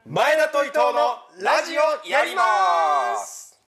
[0.06, 3.60] 前田と伊藤のラジオやります。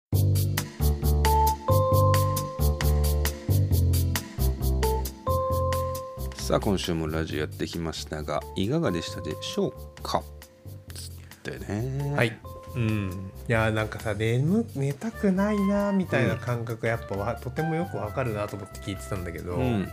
[6.39, 10.23] さあ今週もラジオやってきましたがいかがでしたでしょうか？
[10.95, 11.11] つ
[11.51, 12.15] ってね。
[12.17, 12.41] はい。
[12.77, 13.31] うん。
[13.49, 19.89] いやなんかさ眠寝たくないなみたいな感覚やっぱわ、とてもよくわかるなと思って聞いてたんだけど、うん、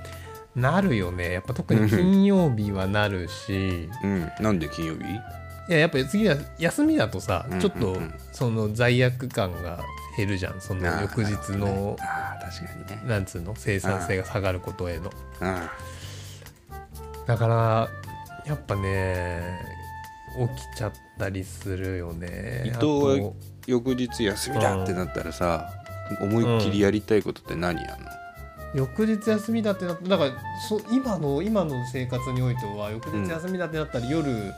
[0.55, 1.31] なるよね。
[1.31, 3.89] やっぱ特に金曜日はなるし。
[4.03, 5.01] うん、なんで金曜日？
[5.69, 9.79] いややっぱ次は休みだとさ、うんちょっとうんうんその罪悪感が
[10.17, 10.59] 減るじゃん。
[10.59, 13.07] その翌日の、ああ確かにね。
[13.07, 13.53] なんつうの？
[13.55, 15.09] 生産性が下がることへの。
[15.39, 15.71] あ
[17.25, 17.89] だから
[18.45, 19.41] やっぱね
[20.47, 22.63] 起きちゃったりするよね。
[22.65, 23.33] 伊藤あとは
[23.67, 25.69] 翌日休みだってなったらさ、
[26.21, 28.07] 思いっきりやりたいことって何やんの、
[28.73, 30.31] 翌日休みだってなっただから
[30.67, 34.53] そ今の今の生活においては翌日休みだってなったら夜、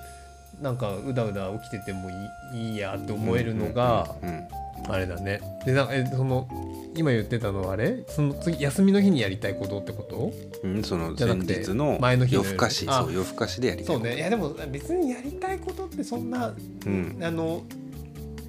[0.62, 2.14] なんかうだうだ起きててもい
[2.54, 4.48] いいいやって思えるのが、うんうん
[4.88, 5.42] あれだね。
[5.66, 6.48] でなんかえその
[6.96, 8.04] 今言ってたのはあれ？
[8.08, 10.32] その次休みの日にやりたいことってこと？
[10.64, 12.86] うんその前じゃなくて日の前の日の夜更かし。
[12.88, 13.04] あ。
[13.04, 14.16] そう夜更かしでやりたいそうね。
[14.16, 16.54] いやでも別にやりたいことってそんな
[16.86, 17.18] うん。
[17.22, 17.64] あの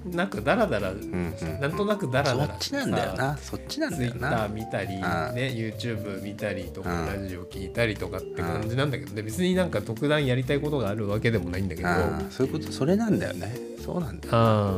[0.05, 1.59] なんかダラダラ、うんうん。
[1.59, 3.35] なんとなくダラそダラっちなんだよな。
[3.37, 4.27] そっちなんツだよな。
[4.29, 5.27] イッター見たり、ね、あ。
[5.29, 11.89] あ YouTube 見たりとか、うんラジオ聞いたりとかって感じなんだけどね別になんか特段やりたいことがあるわけでもないんだけど。
[11.89, 13.53] ああそういうことそれなんだよね。
[13.83, 14.33] そうなんだよ。
[14.33, 14.77] あ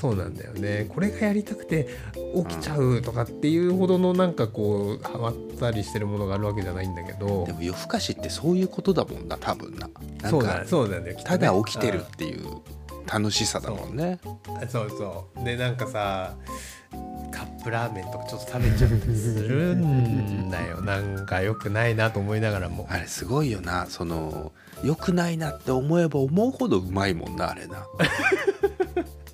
[0.00, 0.86] そうなんだよね。
[0.88, 1.86] これがやりたくて
[2.34, 7.44] 起きちゃうとかっていうほどのなんかこうハマったりしてるものがあるわけじゃないんだけど。
[7.44, 9.90] でも夜更かしってそういうことだもんな多分な。
[10.22, 12.46] なんそうかだそうだねきっとたねだ起きてるっていう
[13.12, 14.18] 楽しさだもんね。
[14.62, 15.44] あそうそう。
[15.44, 16.34] でなんかさ
[17.30, 20.80] カップラーメンとかちょっと食べちゃったりするんだよ。
[20.80, 22.86] なんかよくないなと思いながらも。
[22.88, 23.84] あれすごいよな。
[23.84, 27.86] その良くないなって思えば思うほどうまいもんなあれな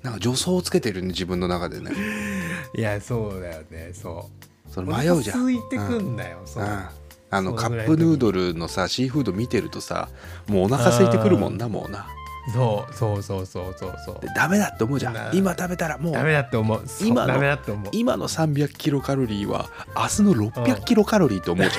[0.07, 1.91] なんか助走をつけてるね自分の中でね。
[2.73, 3.91] いやそうだよね。
[3.93, 4.29] そ
[4.69, 4.73] う。
[4.73, 5.43] それ迷うじゃん。
[5.43, 6.63] お腹空いてくんだよ、そう。
[6.63, 6.85] うん。
[7.29, 10.07] あのカップヌードルのさシーフード見てるとさ
[10.47, 12.07] もうお腹空いてくるもんなもうな。
[12.53, 14.19] そうそうそうそうそうそう。
[14.21, 16.81] でダメだって思うじゃなん今食べたらもうダメだって思う。
[17.01, 17.89] 今のダメだって思う。
[17.91, 21.77] 今の300キロカロリーは明日の600キロカロリーって思うじ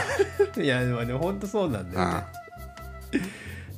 [0.59, 2.25] ゃん、 いやでもでも本当そうなんだよね。
[3.15, 3.21] うん。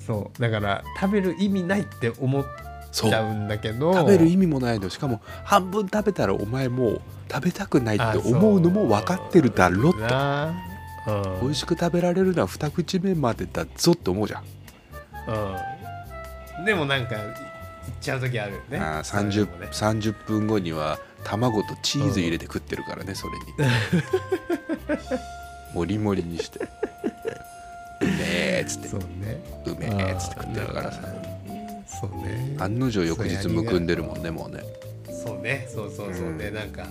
[0.04, 0.42] そう。
[0.42, 3.92] だから食べる意味ないって思っそうちゃうんだけど。
[3.94, 4.90] 食べる意味もないの。
[4.90, 10.00] しかも半分食べたらお前もう食べたくないって思うのも分かってるだろって。
[10.00, 10.52] な
[11.06, 11.40] うん。
[11.42, 14.44] 美味しく食べられるのは二口目までだぞって思うじゃん、
[16.58, 16.64] うん。
[16.64, 17.24] でもなんか行っ
[18.00, 18.78] ちゃう時あるよね。
[18.78, 19.68] あーそういう 30, のもね。
[19.70, 23.44] 30分後には卵とチーズ入れて食ってるからねそれに。
[25.74, 26.60] もりもりにして。
[28.02, 28.88] うめえっつって。
[28.88, 29.40] そうね。
[29.66, 31.00] うめえっつって食ってるからさ
[32.00, 32.56] そうね。
[32.58, 34.62] 案の定翌日むくんでるもんねもうね。
[35.24, 35.68] そうね。
[35.68, 36.54] そうそうそうね、うん。
[36.54, 36.86] なんか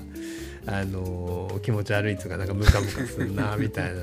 [0.67, 4.01] あのー気持ち悪いっつうかなんかムカムカするなみたいな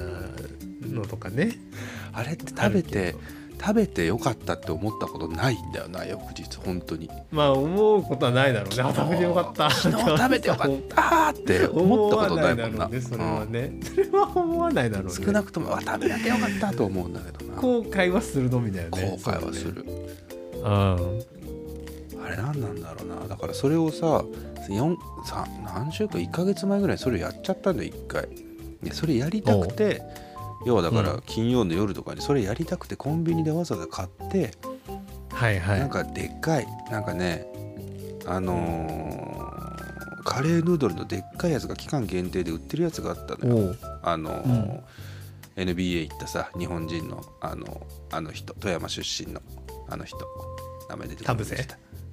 [0.88, 1.52] のとかね。
[2.12, 3.20] あれって食べてど。
[3.59, 7.11] 食べてよかったって思ったことないんだよな翌日本当に。
[7.30, 8.82] まあ思うことはないだろうね。
[8.82, 9.70] あ食べてよかった。
[9.70, 12.84] 昨日食べてよかったーって思ったことないもんな。
[12.84, 15.24] 思わだろうねそれはね、それは思わないだろうね。
[15.24, 17.61] 少なくともあ食べなきゃよかったと思うんだけどな。
[17.61, 19.18] 後後悔はするのみだよね。
[19.22, 19.84] 悔はする。
[19.86, 20.26] うん
[20.69, 23.29] あれ何なんだろうな。
[23.29, 24.25] だからそれをさ
[24.69, 28.29] 四さ何週か1ヶ月前ぐらいにそれやっちゃったんだよ1回。
[28.83, 30.03] でそれやりたくて
[30.67, 31.05] 要はだかうん。
[31.07, 34.51] ら金曜の夜とかにそれやりたくてコンビニでわざわざ買って
[35.31, 35.81] はいはい。
[35.81, 37.47] なんかでっかいなんかね
[38.27, 39.37] あのー
[40.29, 43.77] カレーヌードルのでっかいやつが期間限定で売ってるやつがあったのよ。
[44.03, 44.81] あのーうん。
[45.57, 49.41] NBA 行ったさ日本人のあのあの人富山出身の
[49.89, 50.18] あの人。
[50.89, 51.47] 名前出てこない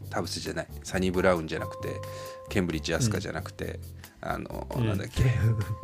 [0.10, 0.40] 田臥？
[0.40, 0.68] じゃない。
[0.84, 2.00] サニー・ブラウンじゃなくて
[2.50, 3.80] ケンブリッジ・アスカじゃなくて、
[4.22, 4.88] あの、うん。
[4.88, 5.24] なんだっけ。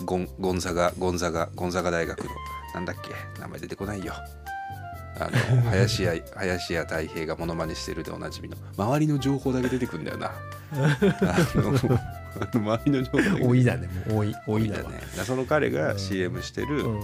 [0.05, 2.31] ゴンゴンザガゴンザガゴンザガ大学の
[2.73, 3.41] なんだっけ。
[3.41, 4.13] 名前出てこないよ。
[5.19, 10.31] あの 林家林家太平がモノマネしてるでおなじみの周りの情報だけ出てくんだよな。
[10.71, 10.97] あ
[11.55, 11.99] の
[12.53, 13.89] 周りの情報多いだね。
[14.07, 15.01] 多い多多いだね。
[15.25, 15.99] その彼がうん。
[15.99, 16.99] CM してる、うん。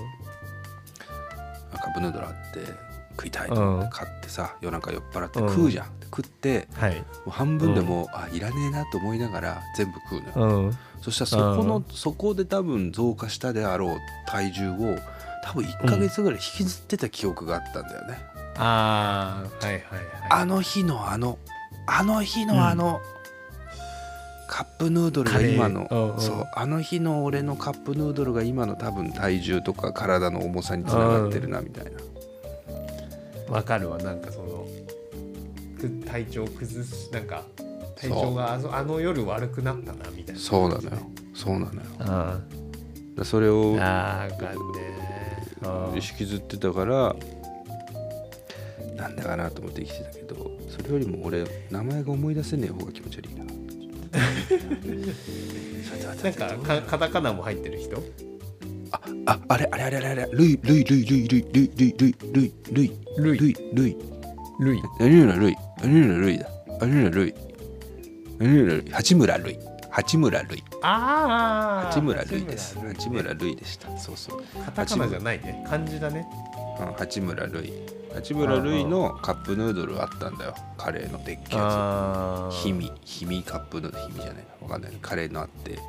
[1.73, 5.49] カップヌードルあって食いたいと思って買ってさ夜中酔っ払ってうん。
[5.49, 6.95] 食うじゃん、食ってはい。
[6.95, 10.77] もう半分でもう、あいらねえなと思いながら全部食うのよ、うん。
[11.01, 13.97] そしたらそこの、そこで多分増加したであろう
[14.27, 14.97] 体重を
[15.43, 18.19] 多分1ヶ月ぐらい引きずってた記憶があったんだよね、
[18.57, 19.83] ああはいはいはい。
[20.31, 21.37] あの日のあの
[21.87, 22.99] あの日のあの、
[24.47, 31.91] カップヌードルが今の、そうあの日の俺のカップヌードルが今の多分体重とか体の重さにつながってるなみたいな、
[33.49, 34.67] わかるわなんかその
[35.79, 37.43] く体調崩しなんか
[37.95, 40.41] 体調があのあの夜悪くなったなみたいな。
[40.41, 40.91] そうなのよ。
[41.33, 41.81] そうなのよ。
[41.99, 42.39] あ
[43.15, 44.55] だそれをあかんね
[45.63, 47.15] あ引きずってたから
[48.95, 53.45] なんだかなと思って生きてたけどそれよりも俺名前が思い出せねえ方が気持ち悪いな。
[56.23, 58.01] なんかかカタカナも入ってる人？
[58.95, 62.15] あああれあれあれあれあれルイルイルイルイルイルイルイルイ
[62.71, 63.45] ルイルイルイ。
[63.45, 63.97] ルイルイ。
[64.59, 64.81] ルイ。
[64.99, 65.55] 何浦ルイ？
[65.81, 66.49] 何浦ルイだ？
[66.79, 67.33] 何浦ルイ？
[68.39, 68.91] 何浦ルイ？
[68.91, 69.59] 八村ルイ
[69.91, 72.77] 八村ルイああ八村ルイです。
[72.79, 73.97] 八八村ルイでした。
[73.97, 74.43] そうそう。
[74.65, 75.65] カタカナじゃないね。
[75.69, 76.27] 漢字だね。
[76.79, 77.73] うん八村ルイ
[78.13, 80.55] 八村ルイのカップヌードルあったんだよ。
[80.77, 81.63] カレーのでっけえやつ。
[81.63, 84.45] あ氷見氷見カップの氷見じゃない。
[84.61, 84.91] わかんない。
[85.01, 85.79] カレーのあって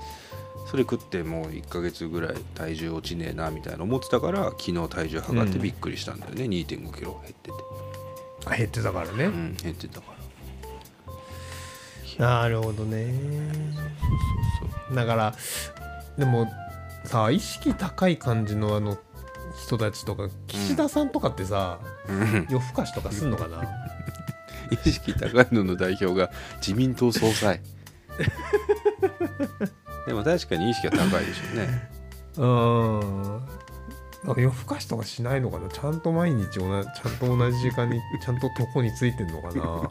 [0.70, 7.56] それ食ってもう1ヶ月ぐらい体重落ちねえなみたいな思ってたから昨日体重測ってびっくりしたんだよね、2 5キロ減ってて。
[8.46, 10.12] あ減ってたからね、うん減ってたか
[12.18, 12.26] ら。
[12.42, 13.14] なるほどね。
[14.58, 15.34] そうそうだから
[16.16, 16.48] でも
[17.04, 18.96] さ意識高い感じのあの
[19.66, 22.46] 人たちとか岸田さんとかってさ、そううん。
[22.50, 23.62] 夜更かしとかすんのかな？
[24.84, 27.60] 意識高いのの代表が自民党総裁
[30.06, 31.88] でも確かに意識が高いでしょうね。
[32.38, 33.42] うん。
[34.36, 35.68] 夜更かしとかしないのかな？
[35.68, 39.90] ちゃんと毎日同じちゃんと同じ時間にちゃんと床についてんのかな？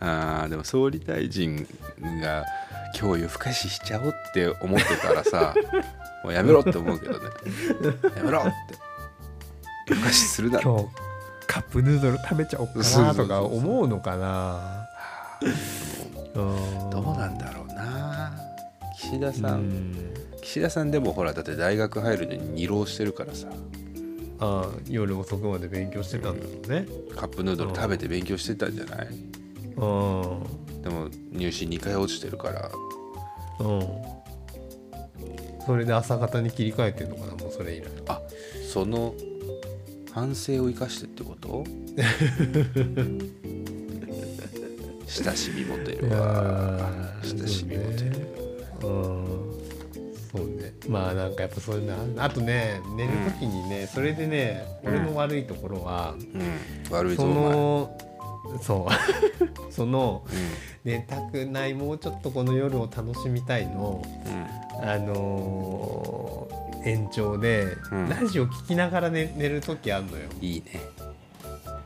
[0.40, 1.66] あーでも総理大臣
[2.20, 2.44] が
[2.98, 5.54] 今日夜更かししちゃおうって思ってたらさ
[6.22, 7.26] もうやめろって思うけどね。
[8.16, 8.52] やめろって。
[9.88, 10.60] 夜更かしするな。
[10.60, 10.86] 今日
[11.46, 14.86] カップヌードル食べちゃおうかなとか思うのかな？
[16.34, 16.90] うん。
[16.90, 18.13] どうなんだろうな
[19.10, 19.94] 岸田さん、うん。
[20.42, 23.48] 岸田さんでもほらだって大学入るのに二浪してるからさ。
[24.40, 29.06] ああ夜遅くまで勉強してたんだろうねカップヌードル食べて勉強してたんじゃない？
[29.06, 29.12] うん。
[30.82, 32.68] でも入試2回落ちてるから。
[33.60, 33.80] うん。
[35.64, 37.84] それで朝方に切り替えてんのかなもうそれ以来。
[38.08, 38.20] あ
[38.70, 39.14] その
[40.12, 41.64] 反省を生かしてってこと？
[45.06, 46.90] 親しみ持てるわ。
[47.22, 48.10] 親しみ持てる。
[48.38, 48.43] うん
[48.84, 50.74] そうね。
[50.88, 56.94] まあなんかやっぱそういうのああとね寝る時にね、それでね俺の悪いところは、うん。
[56.94, 57.98] 悪いぞその
[58.60, 58.92] そう。
[59.72, 60.90] そのうん。
[60.90, 64.88] 寝たくないもうちょっとこの夜を楽しみたいのうん。
[64.88, 68.08] あのー延長で、うん。
[68.10, 70.24] ラジオ聞きながら寝寝る時あんのよ。
[70.42, 70.80] いいね。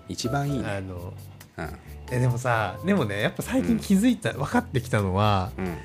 [0.08, 0.68] 一番いいね。
[0.68, 1.12] あの
[1.58, 1.78] うん。
[2.10, 5.76] えでもさでもねやっぱ最近気づいた、分かってきたのはうん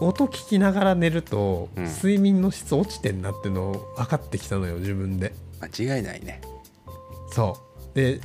[0.00, 1.84] 音聞きながら寝ると、うん。
[1.84, 5.32] 睡眠の質落ちてんなっての分かってきたのよ自分で。
[5.60, 6.40] 間違いないね。
[7.30, 7.58] そ
[7.92, 7.94] う。
[7.94, 8.20] で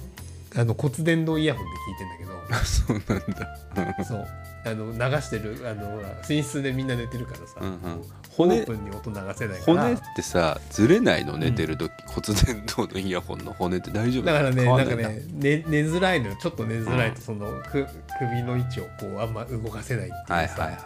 [0.55, 2.33] あの骨伝導イヤホンで聞いてんだけど。
[2.65, 4.03] そうなんだ。
[4.03, 4.27] そう
[4.65, 8.01] あの流してるあの寝室でみんな寝てるからさ、うんうん。
[8.01, 8.03] オ
[8.35, 9.83] 骨ープンに音流せないから。
[9.83, 11.37] 骨ってさずれないの？
[11.37, 16.37] 寝てる時、骨伝導のイヤホンの骨って大丈夫だからねなんかね寝寝づらいのよ。
[16.41, 17.85] ちょっと寝づらいとその、く
[18.19, 20.77] 首の位置をこうあんま動かせないっていうさ、はいはいはい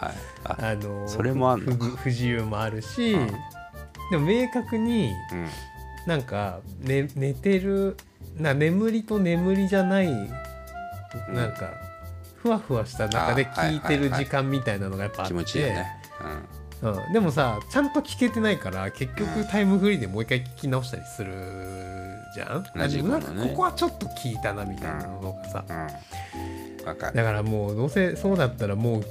[0.43, 3.27] ああのそれもあ不自由もあるし、うん。
[4.11, 5.47] でも明確にうん。
[6.05, 7.97] なんか、ね、寝てる
[8.37, 11.73] な眠りと眠りじゃない、なんか
[12.37, 15.85] ふわふわした中で聞いてる時間みたいなのがやっぱあって、気持ちいいよね、
[16.81, 21.33] うん、でもさちゃんと聞けてないから結局タイムフリーでもう一回聞き直したりする
[22.35, 23.25] じゃん、ラジコのね。
[23.25, 25.75] あでもなんかここはちょっと聞いたなみたいなのがさ、うん。
[25.75, 26.85] うん。
[26.85, 27.15] わかる。
[27.15, 29.03] だからもうどうせそうだったらもう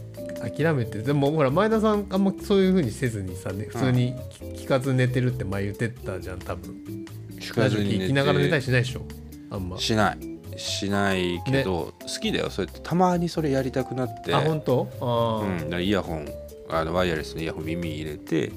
[0.51, 7.07] 諦めてでもほら前田さんあんまそういう風にせずにさ、ね、普通に聞聞かず寝てるって前言ってたじゃん多分。
[7.41, 9.03] 聞かずに聞きながら寝たりしないでしょ？
[9.51, 9.79] あんま。
[9.79, 12.51] しないしないけど、好きだよ。
[12.51, 14.35] そうやってたまにそれやりたくなって。
[14.35, 14.89] あ本当？
[15.01, 16.29] あー、うん、イヤホン
[16.69, 18.53] あのワイヤレスのイヤホン耳に入れて、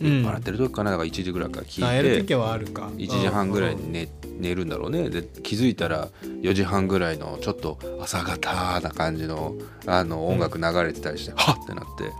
[0.00, 0.24] うん。
[0.24, 0.90] 笑ってる時かな？
[0.90, 2.34] だから1時ぐらいから聞いて。
[2.34, 2.90] はあるか。
[2.96, 4.08] 1時半ぐらいに寝
[4.38, 5.10] 寝るんだろうね。
[5.10, 9.54] で気づいたら4時半ぐらいのちょっと朝方な感じの
[9.86, 12.12] あの音楽流れてたりして、はっってなって。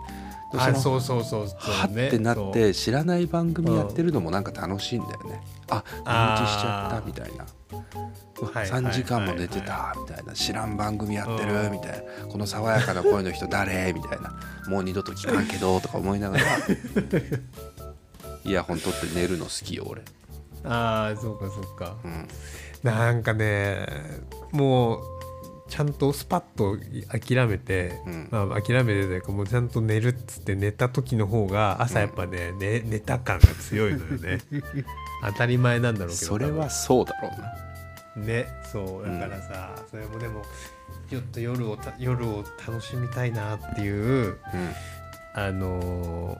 [0.81, 1.49] そうそうそう。
[1.49, 7.45] そうはねってなって知らない番組やってるのもなんか楽しいんだよねあ寝落ちしちゃったみたいな。
[7.45, 10.33] はい3時間も寝てたみたいな。
[10.35, 12.27] 知らん番組やってるみたいな。
[12.29, 14.35] この爽やかな声の人誰みたいな。
[14.69, 16.45] もう二度と聞かんけどとか思いながら。
[18.45, 20.03] イヤホン取って寝るの好きよ俺。
[20.65, 21.97] ああそうかそうか。
[22.05, 22.29] うん。
[22.83, 23.87] なんかね
[24.53, 25.01] もう
[25.69, 28.29] ちゃんとスパッと諦めて、うん。
[28.31, 34.39] まあ、諦めてというかもうちゃんと寝るっつって寝た時の方が朝やっぱね、ね寝た感が強いのよね
[35.23, 38.27] 当たり前なんだろうけどそれはそうだろうな。
[38.27, 40.43] ねそうだからさ、それもでも
[41.11, 44.39] ちょっと夜をた夜を楽しみたいなっていう
[45.35, 46.39] あのー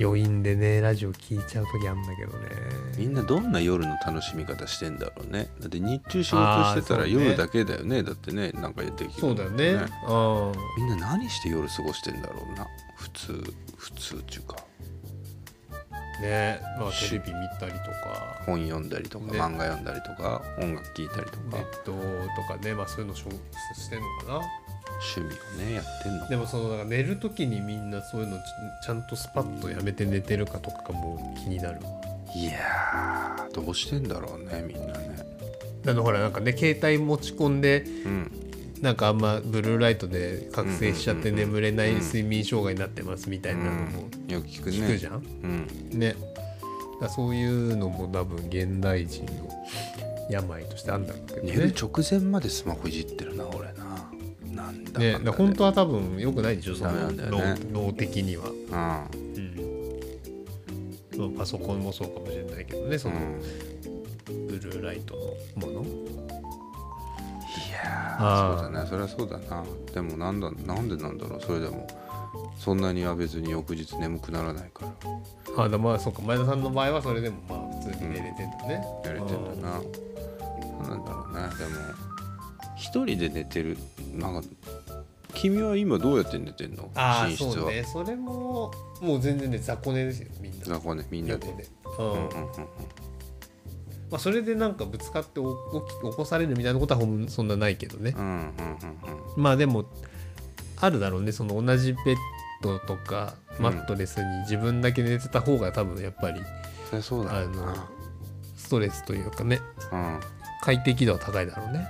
[0.00, 2.48] 余韻でねラジオ聞いちゃう時あるんだけどね。
[2.96, 5.50] みんなどんな夜の楽しみ方してんだろうね。
[5.58, 8.04] だって日中仕事してたら夜だけだよね。
[8.04, 9.72] だってねなんかできるそうだよね。
[9.72, 12.64] うんみんな何して夜過ごしてんだろうな。
[12.96, 14.56] 普通普通っていうか
[16.20, 18.38] ねまあテレビ見たりとか。
[18.46, 19.38] 本読んだりとか、ね。
[19.38, 23.30] 漫画読んだりとか音楽聴いたりとか、ネットとかねまあそういうのしょ
[23.74, 24.40] してんのかな。
[25.16, 28.40] 趣味をねやってんのでもそのなんか寝る時にみんなそういうのち
[28.86, 31.80] ちゃんとスパッとやめて寝てるかとかがもう気になる。
[31.84, 31.90] わ
[32.34, 35.16] いやーどうしてんだろうねみんなね。
[35.86, 38.47] あのほらなんかね携帯持ち込んでうん
[38.82, 45.66] なんかあんまブルーライトで覚醒しちゃって眠れない睡眠障害になってますみたいなのも聞くじゃん、うん。
[45.98, 46.14] ね。
[47.00, 49.48] だそういうのも多分現代人の
[50.30, 53.84] 病としてあるんだろうけど寝るね直前までスマホいじってるな俺な。
[54.52, 56.74] なんだだ本当は多分良くないでしょ？
[56.74, 58.50] その脳脳的には、
[61.16, 61.34] うん。
[61.36, 63.40] パソコンもそうかもしれないけどねそのうん。
[64.46, 65.14] ブルーライト
[65.56, 65.86] のもの、い
[67.84, 68.86] やそうだね。
[68.88, 69.64] それはそうだな。
[69.92, 71.40] でもなんだなんでなんだろう。
[71.40, 71.86] それでも。
[72.58, 74.84] そんなには別に翌日眠くならないか
[75.56, 75.64] ら。
[75.64, 76.20] あだまあそうか。
[76.22, 79.80] 前田さんの場合はそれでもまあ普通に寝れてんだね、やれてんだな。
[80.88, 81.40] なんだろうね。
[81.56, 81.80] でも
[82.76, 83.78] 一人で寝てる。
[84.12, 84.48] なんか
[85.34, 86.90] 君は今どうやって寝てんの？
[86.96, 87.52] ああ寝室は。
[87.52, 90.64] そうねそれももう全然ね雑魚寝ですよみんな。
[90.64, 91.46] 雑魚寝みんなで。
[91.98, 92.28] うんうんうんうん
[94.10, 98.14] まあ、それでなんかぶつかってお起き起こされるみたいなことはほんそんなないけどね。
[98.16, 99.84] うんうんうんうんまあでも
[100.80, 101.32] あるだろうね。
[101.32, 102.16] その同じベッ
[102.62, 106.40] ドとかマットレスに自分だけ寝てた方が多分やっぱり
[106.88, 107.88] そりゃそうだあのな
[108.56, 109.60] ストレスというかね。
[109.92, 110.20] うん。
[110.62, 111.86] 快適度は高いだろうね。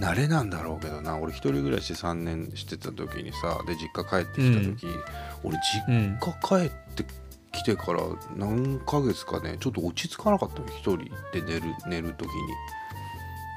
[0.00, 1.18] 慣れなんだろうけどな。
[1.18, 4.86] 俺一人暮らし3年してた時にさで実家帰ってきた時、
[5.44, 5.56] 俺
[5.88, 6.18] うん。
[6.20, 7.04] 実家帰って
[7.52, 8.00] きてから
[8.36, 10.66] 何ヶ月かねちょっと落ち着かなかったの。
[10.68, 10.98] 一人
[11.32, 12.34] で寝る寝る時に。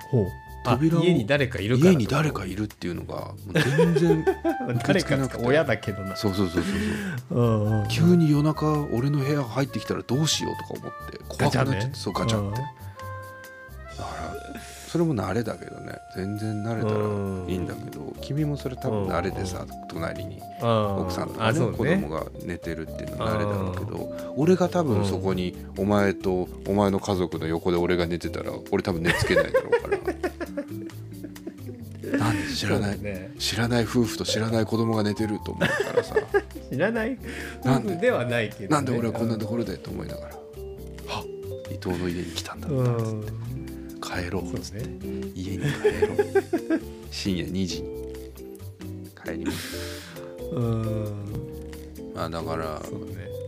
[0.10, 0.28] ほう。
[0.64, 4.26] 扉を家に誰かいる家に誰かいるっていうのがもう全然
[4.86, 6.16] 誰かってか親だけどな。
[6.16, 6.74] そうそうそうそう
[7.30, 7.88] そう。
[7.90, 11.18] 急に夜中俺の部屋入ってきたらどうしようとか思って。
[11.28, 12.84] 怖くなっちゃって、ガチャねそうガチャって、うん
[13.98, 14.10] だか
[14.53, 14.53] ら
[14.94, 15.98] それも慣れだけどね。
[16.16, 29.98] 全然慣れたらいいんだけど君もそれ多分慣れでさ隣に奥奥さんとかね子供が寝てるっていうのは慣れだろうけど俺が多分そこにお前とお前の家族の横で俺が寝てたら俺多分寝つけないだろうから。
[32.20, 36.16] なんで知らない、ね、知らない夫婦と知らない子供が寝てると思うからさ。
[36.72, 37.18] 知らない
[37.64, 37.94] なんで？
[37.94, 40.36] 夫婦ではないけど、ね、なんで俺はこんなところでと思いながら。
[41.08, 41.24] は
[41.72, 43.22] 伊藤の家に来たんだうなっつっん。
[43.24, 43.32] て
[44.04, 44.88] 帰ろうっつって。
[44.88, 45.32] ね。
[45.36, 45.66] 家に帰
[46.08, 46.82] ろう。
[47.12, 47.90] 深夜2時に
[49.24, 50.12] 帰ります。
[50.52, 52.14] うん。
[52.16, 53.44] まあだからね。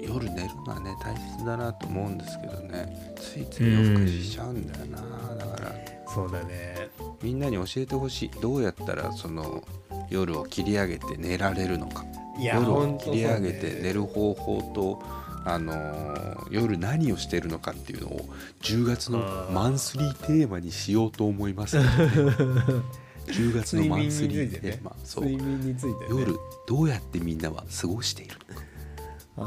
[0.00, 3.14] 夜寝るのはね大切だなと思うんですけどね。
[3.16, 5.34] ついつい夜更かししちゃうんだよな。
[5.34, 5.74] だから
[6.12, 6.88] そうだね。
[7.22, 8.30] みんなに教えてほしい。
[8.40, 9.62] どうやったらその
[10.08, 12.04] 夜を切り上げて寝られるのか。
[12.40, 15.02] 夜を切り上げて寝る方法と、
[15.48, 18.20] あのー夜何をしてるのかっていうのを
[18.62, 19.18] 10月の
[19.52, 21.84] マンスリーテーマにしようと思いますね。
[23.28, 25.24] 10月のマンスリーテーマ、そう。
[25.24, 26.34] 睡眠について、ね、夜
[26.66, 28.68] どうやってみんなは過ごしているのか。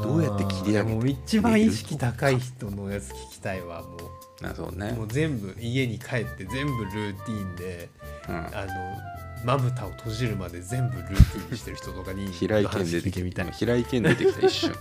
[0.06, 3.98] どうやって切り上げて一番意識高い人のやつ聞きたいわも
[4.42, 4.92] あそうね。
[4.94, 7.88] うもう全部家に帰って全部ルーティンで
[8.28, 8.36] うん。
[8.36, 9.11] あの
[9.44, 13.20] まぶたを閉じるまで全部ルーティンにしてる人とかに平井堅出てきた。
[13.20, 13.50] 話聞いみたい。
[13.52, 14.70] 平井堅出てきた一瞬。
[14.72, 14.78] だ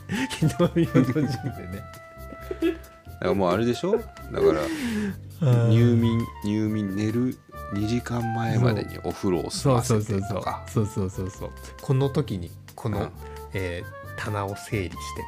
[0.49, 1.83] 昨日見閉じてね
[3.19, 3.97] からもうあれでしょ？
[3.97, 4.07] だか
[5.41, 7.37] ら入眠入眠寝る
[7.73, 11.51] 2時間前までにお風呂を済ませそうそうそうてとかそうそうそうそう。
[11.81, 13.09] この時にこの、うん。
[13.53, 15.21] えー棚を整理して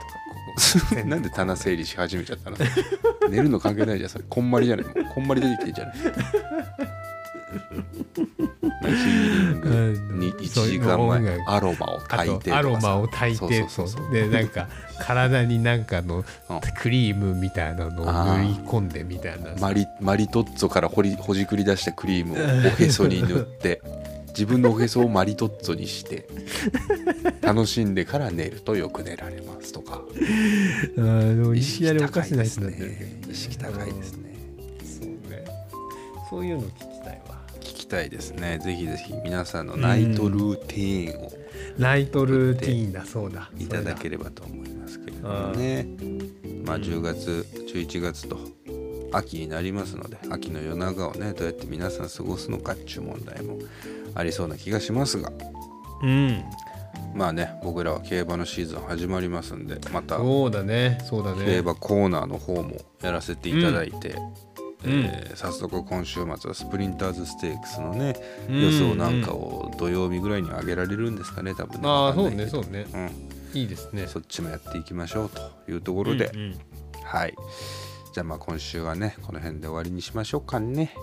[0.92, 1.08] とかここ。
[1.10, 2.58] なんで棚整理し始めちゃったの？
[3.30, 4.26] 寝るの関係ないじゃんそれ。
[4.30, 4.86] こんまりじゃない。
[5.16, 5.96] こんまり出てきてんじゃない
[10.14, 13.66] に1時間前そういう音楽アロマを炊いてとアロマを炊いて
[14.12, 14.48] でなん。
[14.50, 14.68] か
[15.00, 15.86] 体になん。
[15.86, 16.24] かのうん。
[16.82, 18.06] クリームみたいなのを
[18.38, 18.90] 塗り込ん。
[18.90, 23.82] でみたいなマリマリトッツォからほりほじくり出したクリームをおへそに塗って
[24.30, 26.28] 自分のおへそをマリトッツォにして
[27.42, 27.94] 楽しん。
[27.96, 30.02] でから寝るとよく寝られますとか
[30.98, 34.34] あの意識高いですね意識高いですね
[34.84, 35.46] そうね
[36.30, 36.93] そういうの聞き
[37.94, 38.58] たいですね。
[38.58, 41.32] ぜひぜひ皆さんのナイトルーティーンを
[41.78, 43.52] ナイトルーティーンだそうだ。
[43.60, 45.88] いただけるればと思いますけれどもね。
[46.66, 48.40] まあ10月11月と
[49.12, 53.60] 秋になりますので秋の夜長をねどうやって皆さん過ごすのかっていう問題も
[54.16, 55.32] ありそうな気がしますが。
[56.02, 56.44] うん。
[57.14, 64.53] まあね僕らは競馬のシーズン始まりますんでまたそうだねそうだ競ね馬コーナーの方もやらせていただいて、うん
[64.86, 68.16] えー早速今週末はスプリンターズステークスのね
[68.50, 68.62] うん。
[68.62, 71.88] 予想なんかを土曜日ぐらいに上げられるんですかね多分ね。
[71.90, 72.86] ああそうねそうね。
[72.94, 73.12] うん。
[73.54, 74.08] いいですね。
[74.08, 76.56] そっちもやっていきましょうというところで、うんうん。
[77.04, 77.36] はい。
[78.14, 80.94] じゃあまあ今週はねこの辺で終わりにしましょうかね。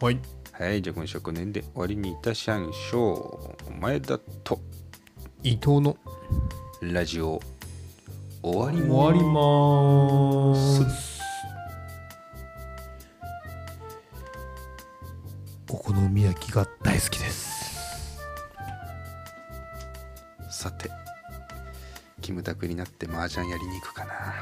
[0.00, 0.18] はい。
[0.52, 0.82] はい。
[0.82, 3.72] じゃあ今週はこの辺で終わりにいたしましょう。
[3.80, 4.60] 前田と。
[5.42, 5.96] 伊藤の。
[6.80, 7.40] ラジオ
[8.42, 8.90] 終わります。
[8.90, 11.15] 終わります
[15.68, 18.18] お好み焼きが大好きです。
[20.48, 20.90] さて
[22.22, 24.34] キムタクになって麻雀やりに行くかな。